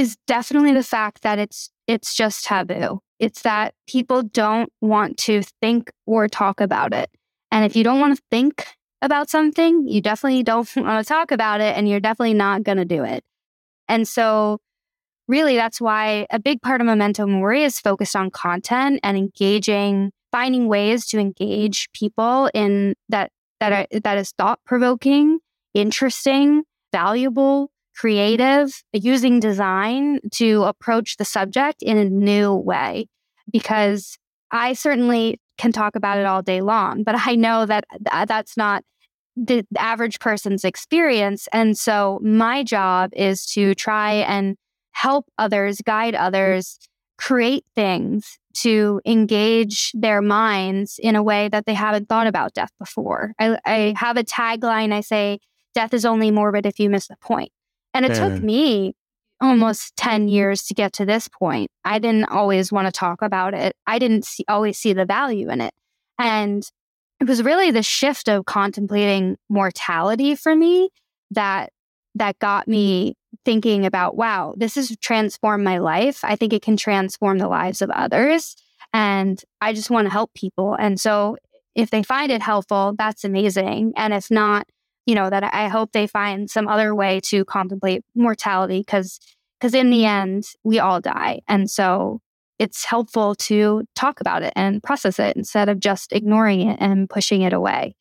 [0.00, 3.00] is definitely the fact that it's it's just taboo.
[3.18, 7.10] It's that people don't want to think or talk about it.
[7.52, 8.66] And if you don't want to think
[9.02, 12.78] about something, you definitely don't want to talk about it and you're definitely not going
[12.78, 13.22] to do it.
[13.88, 14.58] And so
[15.28, 20.12] really that's why a big part of Memento Mori is focused on content and engaging
[20.32, 25.40] finding ways to engage people in that that are, that is thought provoking,
[25.74, 33.06] interesting, valuable, creative, using design to approach the subject in a new way.
[33.52, 34.16] Because
[34.50, 38.56] I certainly can talk about it all day long, but I know that uh, that's
[38.56, 38.84] not
[39.36, 41.46] the average person's experience.
[41.52, 44.56] And so my job is to try and
[44.92, 46.78] help others, guide others,
[47.18, 52.72] create things to engage their minds in a way that they haven't thought about death
[52.78, 53.34] before.
[53.38, 55.38] I, I have a tagline I say,
[55.74, 57.52] Death is only morbid if you miss the point.
[57.92, 58.94] And it took me
[59.40, 61.70] almost 10 years to get to this point.
[61.84, 63.74] I didn't always want to talk about it.
[63.86, 65.72] I didn't see, always see the value in it.
[66.18, 66.62] And
[67.20, 70.90] it was really the shift of contemplating mortality for me
[71.30, 71.70] that
[72.16, 76.20] that got me thinking about, wow, this has transformed my life.
[76.22, 78.56] I think it can transform the lives of others.
[78.92, 80.74] And I just want to help people.
[80.74, 81.36] And so
[81.74, 83.92] if they find it helpful, that's amazing.
[83.96, 84.66] And if not,
[85.06, 89.18] you know, that I hope they find some other way to contemplate mortality because
[89.58, 91.40] because in the end, we all die.
[91.46, 92.20] And so
[92.58, 97.08] it's helpful to talk about it and process it instead of just ignoring it and
[97.10, 97.94] pushing it away.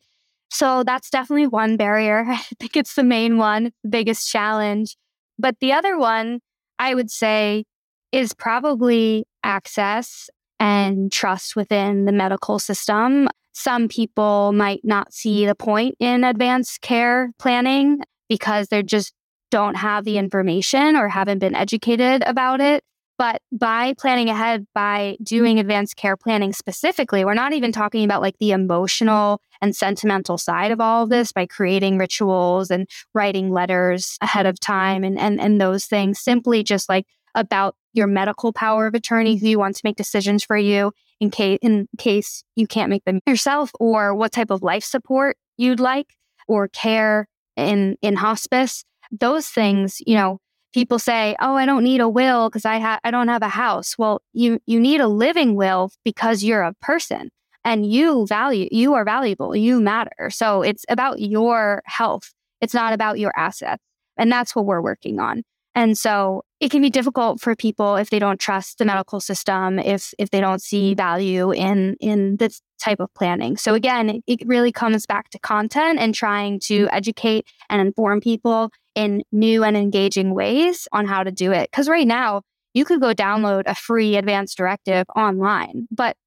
[0.49, 2.25] So that's definitely one barrier.
[2.27, 4.95] I think it's the main one, the biggest challenge.
[5.37, 6.39] But the other one
[6.77, 7.65] I would say
[8.11, 13.27] is probably access and trust within the medical system.
[13.59, 19.11] Some people might not see the point in advanced care planning because they just
[19.51, 22.85] don't have the information or haven't been educated about it.
[23.17, 28.21] But by planning ahead, by doing advanced care planning specifically, we're not even talking about
[28.21, 33.51] like the emotional and sentimental side of all of this by creating rituals and writing
[33.51, 38.53] letters ahead of time and, and, and those things, simply just like about your medical
[38.53, 42.67] power of attorney who wants to make decisions for you in case in case you
[42.67, 46.07] can't make them yourself or what type of life support you'd like
[46.47, 50.39] or care in in hospice those things you know
[50.73, 53.49] people say, "Oh, I don't need a will because I ha- I don't have a
[53.49, 57.29] house." Well, you you need a living will because you're a person
[57.65, 59.55] and you value you are valuable.
[59.55, 60.29] You matter.
[60.29, 62.33] So it's about your health.
[62.61, 63.83] It's not about your assets.
[64.17, 65.43] And that's what we're working on.
[65.79, 69.79] And so it can be difficult for people if they don't trust the medical system,
[69.79, 73.55] if if they don't see value in in this type of planning.
[73.55, 76.95] So again, it, really comes back to content and trying to mm-hmm.
[76.95, 81.71] educate and inform people in new and engaging ways on how to do it.
[81.71, 82.41] Because right now,
[82.73, 86.17] you could go download a free advanced directive online, but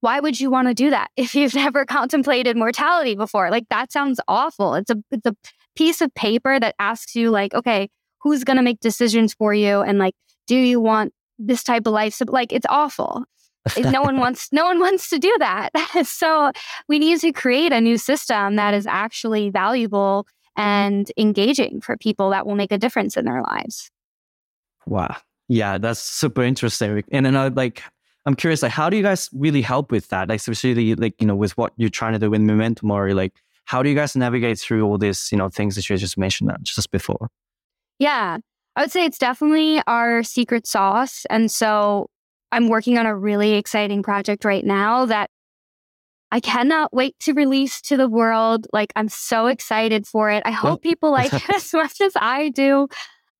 [0.00, 3.50] why would you want to do that if you've never contemplated mortality before?
[3.50, 4.72] Like that sounds awful.
[4.74, 5.36] It's a it's a
[5.76, 7.90] piece of paper that asks you like, okay,
[8.22, 10.14] who's going to make decisions for you and like
[10.46, 12.14] do you want this type of life?
[12.14, 13.24] So, like it's awful.
[13.78, 15.70] no one wants no one wants to do that.
[16.04, 16.52] so
[16.88, 22.30] we need to create a new system that is actually valuable and engaging for people
[22.30, 23.90] that will make a difference in their lives.
[24.86, 25.16] Wow.
[25.48, 27.02] Yeah, that's super interesting.
[27.12, 27.82] And then I like
[28.26, 30.28] I'm curious, like how do you guys really help with that?
[30.28, 33.32] Like especially like, you know, with what you're trying to do with Memento Mori, like
[33.64, 36.50] how do you guys navigate through all these, you know, things that you just mentioned
[36.50, 37.28] that just before?
[37.98, 38.38] Yeah.
[38.74, 41.26] I would say it's definitely our secret sauce.
[41.28, 42.08] And so
[42.50, 45.30] I'm working on a really exciting project right now that
[46.30, 48.66] I cannot wait to release to the world.
[48.72, 50.42] Like, I'm so excited for it.
[50.46, 52.88] I hope people like it as much as I do.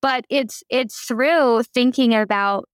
[0.01, 2.67] But it's it's through thinking about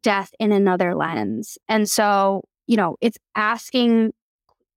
[0.00, 1.58] death in another lens.
[1.68, 4.12] And so, you know, it's asking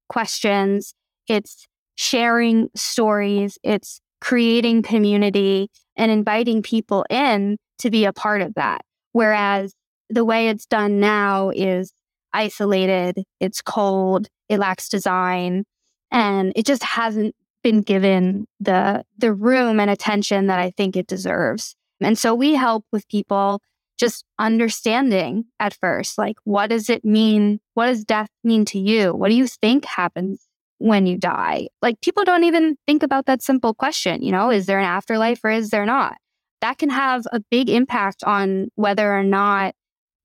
[0.08, 0.94] questions,
[1.28, 5.70] it's sharing stories, it's creating community
[6.00, 8.82] and inviting people in to be a part of that.
[9.12, 9.76] Whereas
[10.10, 11.94] the way it's done now is
[12.34, 15.66] isolated, it's cold, it lacks design,
[16.10, 21.08] and it just hasn't been given the the room and attention that I think it
[21.08, 21.76] deserves.
[22.02, 23.62] And so we help with people
[23.98, 27.60] just understanding at first like what does it mean?
[27.74, 29.14] What does death mean to you?
[29.14, 30.49] What do you think happens
[30.80, 31.68] when you die?
[31.82, 35.40] Like people don't even think about that simple question, you know, is there an afterlife
[35.44, 36.16] or is there not?
[36.62, 39.76] That can have a big impact on whether or not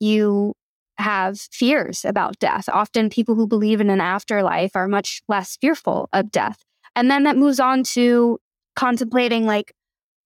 [0.01, 0.55] you
[0.99, 2.69] have fears about death.
[2.69, 6.63] Often people who believe in an afterlife are much less fearful of death.
[6.97, 8.39] And then that moves on to
[8.77, 9.73] contemplating like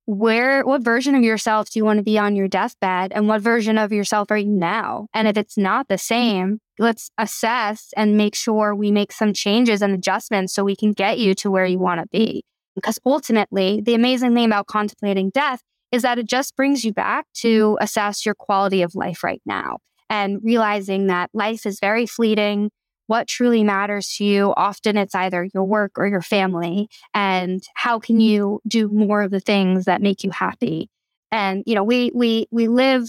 [0.08, 3.42] where what version of yourself do you want to be on your deathbed and what
[3.42, 5.06] version of yourself are you now?
[5.12, 6.14] And if it's not the mm-hmm.
[6.14, 10.92] same let's assess and make sure we make some changes and adjustments so we can
[10.92, 12.42] get you to where you want to be.
[12.74, 15.60] Because ultimately the amazing thing about contemplating death
[15.92, 19.78] is that it just brings you back to assess your quality of life right now
[20.08, 22.70] and realizing that life is very fleeting
[23.08, 24.54] what truly matters to you.
[24.56, 26.88] Often it's either your work or your family.
[27.14, 28.20] And how can mm-hmm.
[28.20, 30.88] you do more of the things that make you happy?
[31.32, 33.04] And, you know, we, we, we live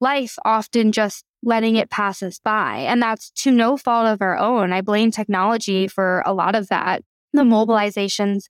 [0.00, 2.78] life often just letting it pass us by.
[2.78, 4.72] And that's to no fault of our own.
[4.72, 7.02] I blame technology for a lot of that.
[7.32, 8.44] The mobilizations,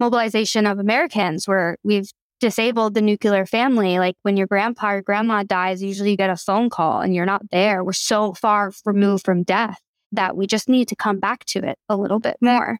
[0.00, 3.98] mobilization of Americans where we've disabled the nuclear family.
[3.98, 7.26] Like when your grandpa or grandma dies, usually you get a phone call and you're
[7.26, 7.84] not there.
[7.84, 9.80] We're so far removed from death
[10.12, 12.78] that we just need to come back to it a little bit more.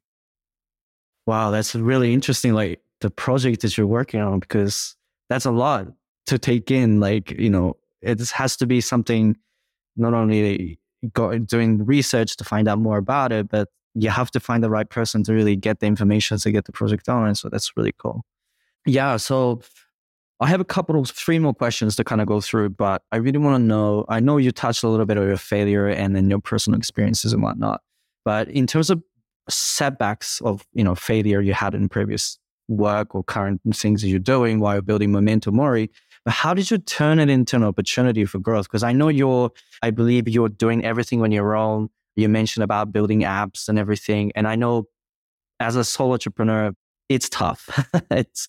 [1.27, 2.55] Wow, that's really interesting.
[2.55, 4.97] Like the project that you're working on, because
[5.29, 5.89] that's a lot
[6.27, 7.01] to take in.
[7.01, 9.37] Like, you know, it has to be something
[9.97, 10.79] not only
[11.47, 14.89] doing research to find out more about it, but you have to find the right
[14.89, 17.35] person to really get the information to get the project on.
[17.35, 18.25] So that's really cool.
[18.85, 19.17] Yeah.
[19.17, 19.63] So
[20.41, 23.17] I have a couple of three more questions to kind of go through, but I
[23.17, 24.05] really want to know.
[24.09, 27.33] I know you touched a little bit on your failure and then your personal experiences
[27.33, 27.81] and whatnot,
[28.25, 29.03] but in terms of
[29.49, 34.19] setbacks of you know failure you had in previous work or current things that you're
[34.19, 35.91] doing while you're building Memento Mori,
[36.27, 38.67] but how did you turn it into an opportunity for growth?
[38.67, 41.89] Because I know you're, I believe you're doing everything on your own.
[42.17, 44.89] You mentioned about building apps and everything, and I know
[45.61, 46.73] as a solo entrepreneur,
[47.09, 47.89] it's tough.
[48.11, 48.49] it's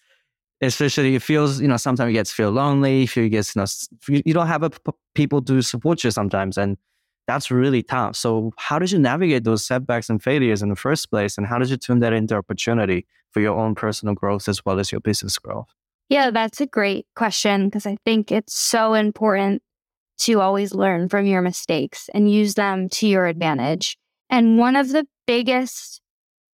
[0.61, 3.65] especially it feels you know sometimes it gets feel lonely if you get you know
[4.07, 4.71] you don't have a,
[5.13, 6.77] people to support you sometimes and
[7.27, 8.15] that's really tough.
[8.15, 11.57] So how did you navigate those setbacks and failures in the first place and how
[11.57, 15.01] did you turn that into opportunity for your own personal growth as well as your
[15.01, 15.67] business growth?
[16.09, 19.61] Yeah that's a great question because i think it's so important
[20.19, 23.97] to always learn from your mistakes and use them to your advantage.
[24.29, 26.01] And one of the biggest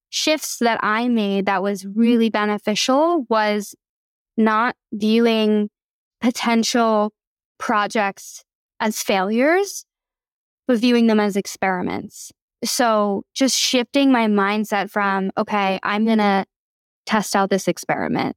[0.09, 3.73] shifts that I made that was really beneficial was
[4.37, 5.69] not viewing
[6.21, 7.11] potential
[7.57, 8.43] projects
[8.79, 9.85] as failures,
[10.67, 12.31] but viewing them as experiments.
[12.63, 16.45] So just shifting my mindset from, okay, I'm going to
[17.05, 18.35] test out this experiment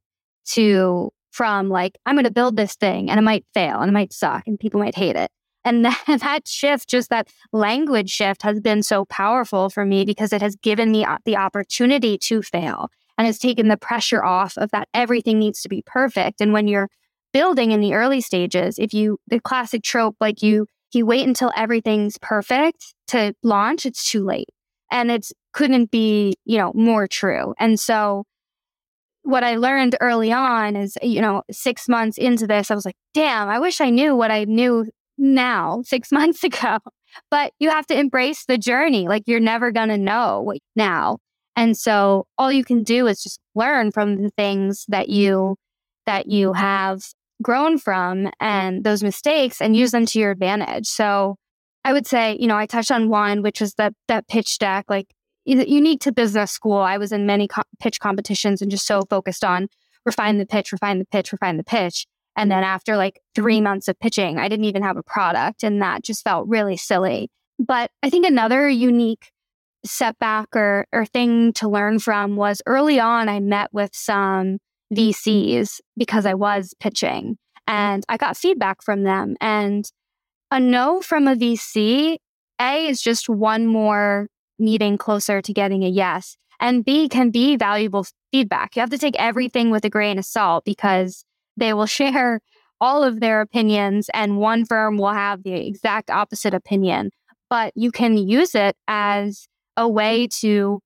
[0.51, 3.93] to from like, I'm going to build this thing and it might fail and it
[3.93, 5.29] might suck and people might hate it.
[5.63, 10.33] And that, that shift, just that language shift has been so powerful for me because
[10.33, 14.57] it has given me uh, the opportunity to fail and has taken the pressure off
[14.57, 16.41] of that everything needs to be perfect.
[16.41, 16.89] And when you're
[17.33, 21.51] building in the early stages, if you, the classic trope, like you, you wait until
[21.55, 24.49] everything's perfect to launch, it's too late.
[24.91, 27.53] And it couldn't be, you know, more true.
[27.59, 28.23] And so
[29.23, 32.95] what I learned early on is, you know, six months into this, I was like,
[33.13, 34.85] damn, I wish I knew what I knew
[35.17, 36.77] now, six months ago.
[37.29, 39.07] But you have to embrace the journey.
[39.07, 41.17] Like you're never going to know now.
[41.57, 45.57] And so all you can do is just learn from the things that you
[46.05, 47.01] that you have
[47.41, 50.87] grown from and those mistakes and use them to your advantage.
[50.87, 51.35] So
[51.83, 54.85] I would say, you know, I touched on one, which was that that pitch deck,
[54.87, 55.07] like
[55.45, 56.77] unique to business school.
[56.77, 59.67] I was in many co- pitch competitions and just so focused on
[60.05, 62.05] refine the pitch, refine the pitch, refine the pitch.
[62.35, 65.81] And then after like three months of pitching, I didn't even have a product, and
[65.81, 67.31] that just felt really silly.
[67.57, 69.31] But I think another unique
[69.87, 74.59] setback or, or thing to learn from was early on, I met with some
[74.93, 74.95] mm-hmm.
[74.95, 77.37] VCs because I was pitching
[77.69, 77.73] mm-hmm.
[77.73, 79.35] and I got feedback from them.
[79.41, 79.89] And
[80.51, 82.17] a no from a VC,
[82.61, 84.27] A, is just one more
[84.59, 86.37] meeting closer to getting a yes.
[86.59, 88.75] And B can be valuable feedback.
[88.75, 91.23] You have to take everything with a grain of salt because
[91.55, 92.41] they will share
[92.79, 97.09] all of their opinions, and one firm will have the exact opposite opinion.
[97.49, 99.47] But you can use it as
[99.77, 100.81] a way to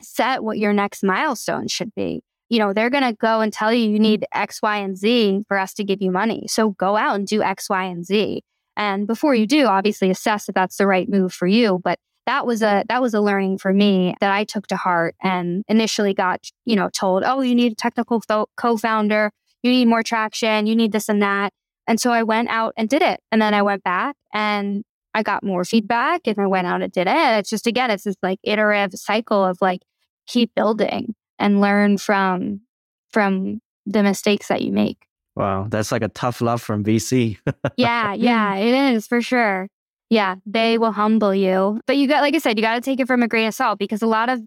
[0.00, 2.22] set what your next milestone should be.
[2.48, 5.42] You know, they're going to go and tell you you need X, Y, and Z
[5.48, 6.46] for us to give you money.
[6.48, 8.42] So go out and do X, Y, and Z.
[8.76, 11.80] And before you do, obviously assess if that's the right move for you.
[11.82, 15.14] But that was a that was a learning for me that I took to heart
[15.22, 18.22] and initially got, you know, told, "Oh, you need a technical
[18.56, 19.30] co-founder,
[19.62, 21.52] you need more traction, you need this and that."
[21.86, 23.20] And so I went out and did it.
[23.32, 24.84] And then I went back and
[25.18, 27.38] I got more feedback and I went out and did it.
[27.38, 29.82] It's just again, it's this like iterative cycle of like
[30.28, 32.60] keep building and learn from
[33.10, 34.98] from the mistakes that you make.
[35.34, 37.38] Wow, that's like a tough love from VC.
[37.76, 39.68] yeah, yeah, it is for sure.
[40.08, 41.80] Yeah, they will humble you.
[41.86, 43.54] But you got like I said, you got to take it from a grain of
[43.54, 44.40] salt because a lot of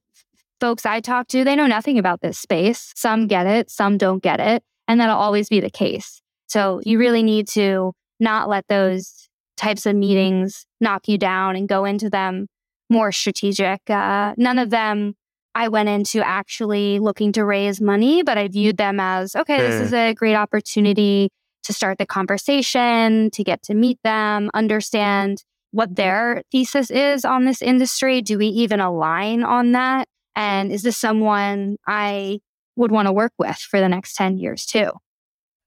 [0.62, 2.94] folks I talk to, they know nothing about this space.
[2.96, 6.22] Some get it, some don't get it, and that'll always be the case.
[6.48, 7.92] So you really need to
[8.22, 9.21] not let those
[9.62, 12.48] types of meetings knock you down and go into them
[12.90, 13.90] more strategic.
[13.90, 15.14] Uh, none of them
[15.54, 19.82] I went into actually looking to raise money, but I viewed them as okay, this
[19.82, 21.30] is a great opportunity
[21.64, 27.46] to start the conversation, to get to meet them, understand what their thesis is on
[27.46, 28.22] this industry.
[28.22, 30.08] Do we even align on that?
[30.36, 32.40] And is this someone I
[32.76, 34.92] would want to work with for the next 10 years too?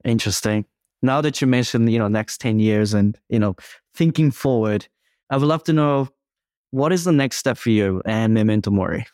[0.04, 0.64] Interesting.
[1.02, 3.54] Now that you mentioned, you know, next 10 years and, you know,
[3.94, 4.88] thinking forward,
[5.30, 6.08] I would love to know
[6.70, 9.06] what is the next step for you and Memento Mori?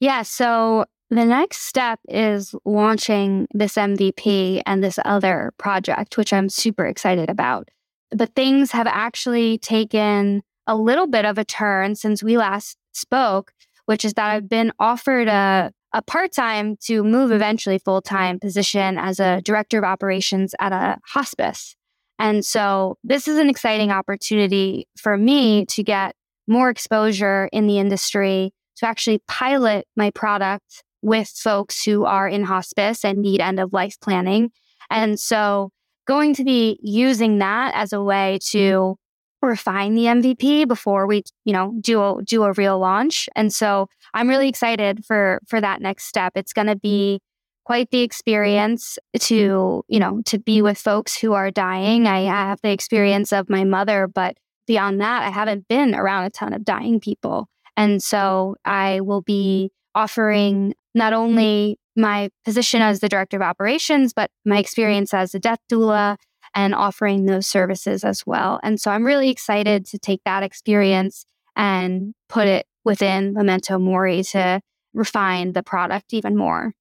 [0.00, 0.22] Yeah.
[0.22, 6.86] So the next step is launching this MVP and this other project, which I'm super
[6.86, 7.68] excited about.
[8.10, 13.52] But things have actually taken a little bit of a turn since we last spoke,
[13.86, 18.38] which is that I've been offered a, a part time to move eventually full time
[18.38, 21.74] position as a director of operations at a hospice.
[22.18, 26.14] And so this is an exciting opportunity for me to get
[26.46, 32.44] more exposure in the industry to actually pilot my product with folks who are in
[32.44, 34.50] hospice and need end of life planning.
[34.90, 35.70] And so
[36.06, 38.96] going to be using that as a way to
[39.42, 43.28] refine the MVP before we, you know, do a do a real launch.
[43.36, 46.32] And so I'm really excited for for that next step.
[46.34, 47.20] It's going to be
[47.68, 49.92] quite the experience to, mm-hmm.
[49.92, 52.06] you know, to be with folks who are dying.
[52.06, 56.30] I have the experience of my mother, but beyond that, I haven't been around a
[56.30, 57.46] ton of dying people.
[57.76, 58.70] And so mm-hmm.
[58.72, 62.00] I will be offering not only mm-hmm.
[62.00, 66.16] my position as the director of operations, but my experience as a death doula
[66.54, 68.60] and offering those services as well.
[68.62, 74.22] And so I'm really excited to take that experience and put it within Memento Mori
[74.22, 74.62] to
[74.94, 76.72] refine the product even more.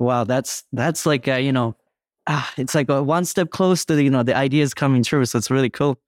[0.00, 1.76] Wow, that's that's like a, you know,
[2.26, 5.26] ah, it's like a one step close to you know the ideas coming true.
[5.26, 6.00] So it's really cool.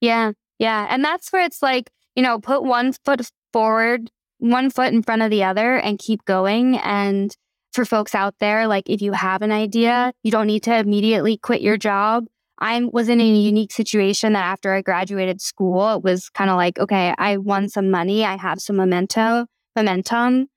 [0.00, 4.92] Yeah, yeah, and that's where it's like you know put one foot forward, one foot
[4.92, 6.78] in front of the other and keep going.
[6.78, 7.36] And
[7.72, 11.36] for folks out there, like if you have an idea, you don't need to immediately
[11.36, 12.26] quit your job.
[12.60, 16.56] I was in a unique situation that after I graduated school, it was kind of
[16.56, 20.48] like, okay, I won some money, I have some memento, momentum.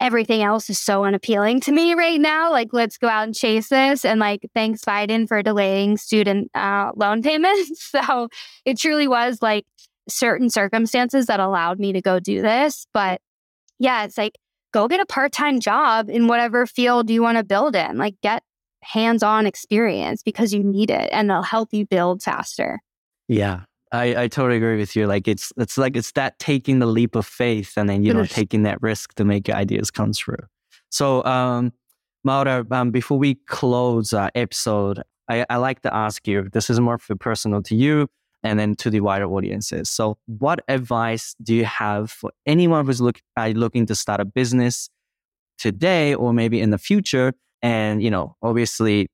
[0.00, 2.50] Everything else is so unappealing to me right now.
[2.50, 4.04] Like, let's go out and chase this.
[4.04, 7.90] And like, thanks Biden for delaying student uh, loan payments.
[7.90, 8.28] so
[8.64, 9.66] it truly was like
[10.08, 12.86] certain circumstances that allowed me to go do this.
[12.92, 13.20] But
[13.78, 14.38] yeah, it's like
[14.72, 17.98] go get a part time job in whatever field you want to build in.
[17.98, 18.42] Like get
[18.82, 22.80] hands on experience because you need it and they'll help you build faster.
[23.28, 23.62] Yeah.
[23.92, 25.06] I, I totally agree with you.
[25.06, 28.24] Like it's it's like it's that taking the leap of faith and then you know
[28.24, 30.36] taking that risk to make your ideas come true.
[30.90, 31.72] So um
[32.24, 36.80] Maura, um, before we close our episode, I, I like to ask you, this is
[36.80, 38.08] more for personal to you
[38.42, 39.88] and then to the wider audiences.
[39.88, 44.24] So, what advice do you have for anyone who's look, uh, looking to start a
[44.24, 44.90] business
[45.58, 47.32] today or maybe in the future?
[47.62, 49.08] And, you know, obviously,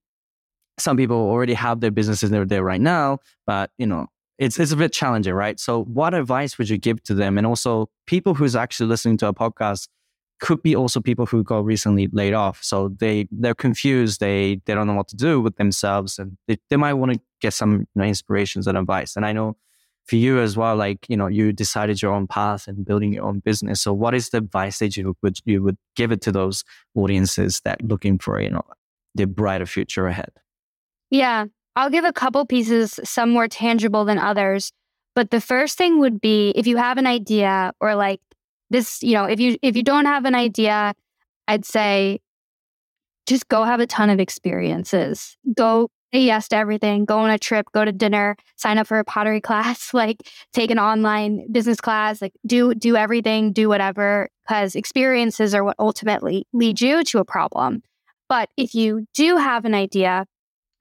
[0.78, 4.08] some people already have their businesses they're there right now, but, you know,
[4.38, 5.58] it's, it's a bit challenging, right?
[5.60, 7.38] So, what advice would you give to them?
[7.38, 9.88] And also, people who's actually listening to a podcast
[10.40, 12.62] could be also people who got recently laid off.
[12.62, 14.20] So they they're confused.
[14.20, 17.20] They they don't know what to do with themselves, and they, they might want to
[17.40, 19.16] get some you know, inspirations and advice.
[19.16, 19.56] And I know
[20.06, 23.24] for you as well, like you know, you decided your own path and building your
[23.24, 23.80] own business.
[23.80, 26.64] So what is the advice that you would you would give it to those
[26.94, 28.64] audiences that looking for you know
[29.14, 30.32] the brighter future ahead?
[31.10, 34.72] Yeah, I'll give a couple pieces, some more tangible than others.
[35.14, 38.20] But the first thing would be if you have an idea or like
[38.70, 40.94] this, you know, if you if you don't have an idea,
[41.46, 42.20] I'd say
[43.26, 45.36] just go have a ton of experiences.
[45.56, 48.98] Go say yes to everything, go on a trip, go to dinner, sign up for
[48.98, 50.18] a pottery class, like
[50.52, 55.76] take an online business class, like do do everything, do whatever because experiences are what
[55.78, 57.82] ultimately lead you to a problem.
[58.28, 60.26] But if you do have an idea,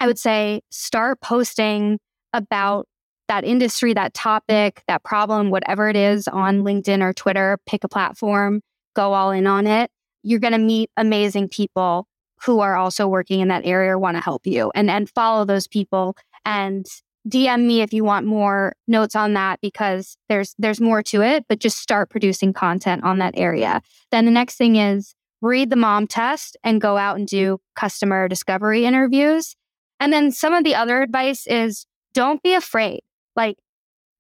[0.04, 1.98] I would say start posting
[2.34, 2.90] about
[3.30, 7.88] that industry, that topic, that problem, whatever it is on LinkedIn or Twitter, pick a
[7.88, 8.60] platform,
[8.98, 9.90] go all in on it.
[10.22, 12.06] You're going to meet amazing people
[12.44, 15.46] who are also working in that area or want to help you and and follow
[15.46, 16.86] those people and
[17.30, 21.46] DM me if you want more notes on that because there's there's more to it,
[21.48, 23.82] but just start producing content on that area.
[24.12, 28.28] Then the next thing is read the mom test and go out and do customer
[28.28, 29.56] discovery interviews.
[30.04, 33.00] And then some of the other advice is don't be afraid.
[33.38, 33.56] Like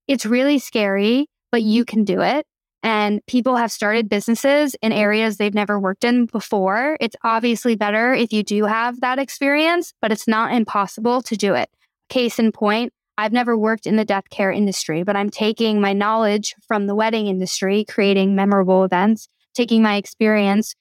[0.08, 1.94] it's really scary, but you mm-hmm.
[1.94, 2.46] can do it
[2.84, 6.96] and people have started businesses in areas they've never worked in before.
[7.02, 11.54] It's obviously better if you do have that experience, but it's not impossible to do
[11.54, 11.70] it.
[12.08, 15.92] Case in point, I've never worked in the death care industry, but I'm taking my
[15.92, 20.76] knowledge from the wedding industry, creating memorable events, taking my experience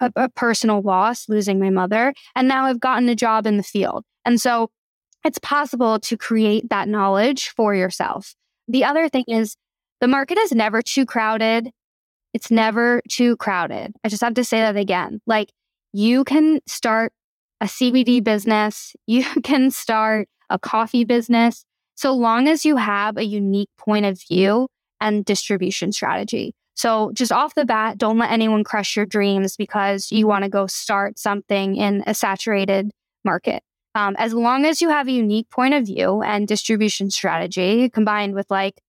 [0.00, 3.62] a, a personal loss, losing my mother, and now I've gotten a job in the
[3.62, 4.04] field.
[4.24, 4.70] And so
[5.24, 8.34] it's possible to create that knowledge for yourself.
[8.68, 9.56] The other thing is
[10.00, 11.70] the market is never too crowded.
[12.34, 13.94] It's never too crowded.
[14.04, 15.20] I just have to say that again.
[15.26, 15.50] Like
[15.92, 17.12] you can start
[17.60, 23.24] a CBD business, you can start a coffee business, so long as you have a
[23.24, 24.68] unique point of view
[25.00, 26.54] and distribution strategy.
[26.78, 30.48] So, just off the bat, don't let anyone crush your dreams because you want to
[30.48, 32.92] go start something in a saturated
[33.24, 33.64] market.
[33.96, 38.36] Um, as long as you have a unique point of view and distribution strategy combined
[38.36, 38.80] with like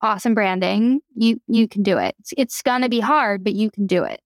[0.00, 2.14] awesome branding, you you can do it.
[2.20, 4.22] It's, it's going to be hard, but you can do it.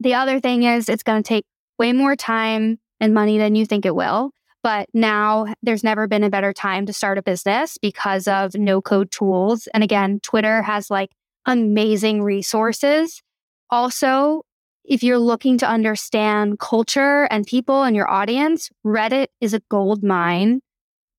[0.00, 1.44] The other thing is it's going to take
[1.78, 4.30] way more time and money than you think it will.
[4.62, 8.80] But now there's never been a better time to start a business because of no
[8.80, 9.68] code tools.
[9.74, 11.10] And again, Twitter has like
[11.46, 13.22] amazing resources.
[13.70, 14.42] Also,
[14.84, 20.02] if you're looking to understand culture and people and your audience, Reddit is a gold
[20.02, 20.60] mine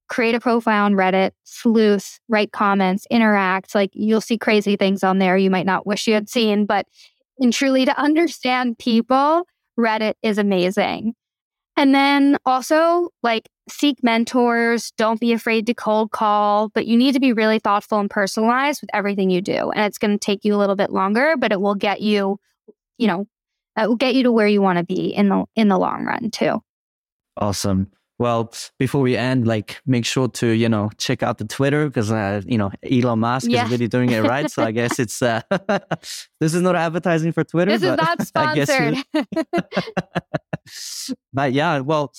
[0.08, 3.74] create a profile on Reddit, sleuth, write comments, interact.
[3.74, 6.66] Like you'll see crazy things on there you might not wish you had seen.
[6.66, 6.88] But
[7.40, 9.44] and truly to understand people,
[9.78, 11.14] Reddit is amazing.
[11.78, 14.92] And then also like seek mentors.
[14.98, 18.82] Don't be afraid to cold call, but you need to be really thoughtful and personalized
[18.82, 19.72] with everything you do.
[19.72, 22.40] And it's going to take you a little bit longer, but it will get you,
[22.98, 23.28] you know,
[23.78, 26.06] it will get you to where you want to be in the in the long
[26.06, 26.62] run too.
[27.38, 27.92] Awesome.
[28.18, 32.12] Well, before we end, like make sure to you know check out the Twitter because
[32.12, 33.66] uh, you know Elon Musk yeah.
[33.66, 34.50] is really doing it right.
[34.50, 35.42] So I guess it's uh,
[36.40, 37.78] this is not advertising for Twitter.
[37.78, 39.04] This is not sponsored.
[41.34, 42.14] but yeah, well,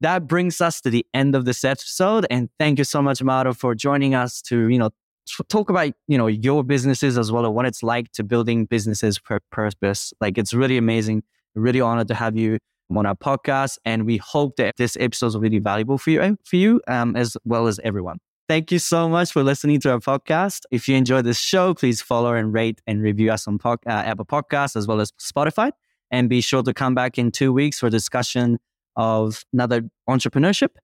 [0.00, 3.52] that brings us to the end of this episode, and thank you so much, Mado,
[3.52, 4.90] for joining us to you know
[5.50, 9.18] talk about you know your businesses as well as what it's like to building businesses
[9.18, 10.14] per purpose.
[10.18, 11.24] Like it's really amazing.
[11.54, 12.58] Really honored to have you
[12.96, 13.78] on our podcast.
[13.84, 17.36] And we hope that this episode is really valuable for you, for you um, as
[17.44, 18.18] well as everyone.
[18.48, 20.62] Thank you so much for listening to our podcast.
[20.70, 24.26] If you enjoyed this show, please follow and rate and review us on uh, Apple
[24.26, 25.70] Podcasts as well as Spotify.
[26.10, 28.58] And be sure to come back in two weeks for discussion
[28.96, 30.76] of another entrepreneurship.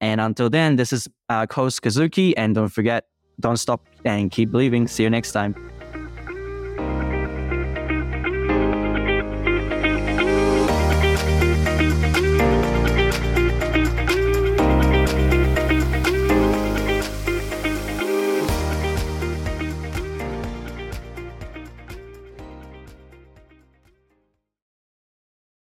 [0.00, 2.34] And until then, this is uh, Kazuki.
[2.36, 3.06] And don't forget,
[3.40, 4.86] don't stop and keep believing.
[4.86, 5.56] See you next time.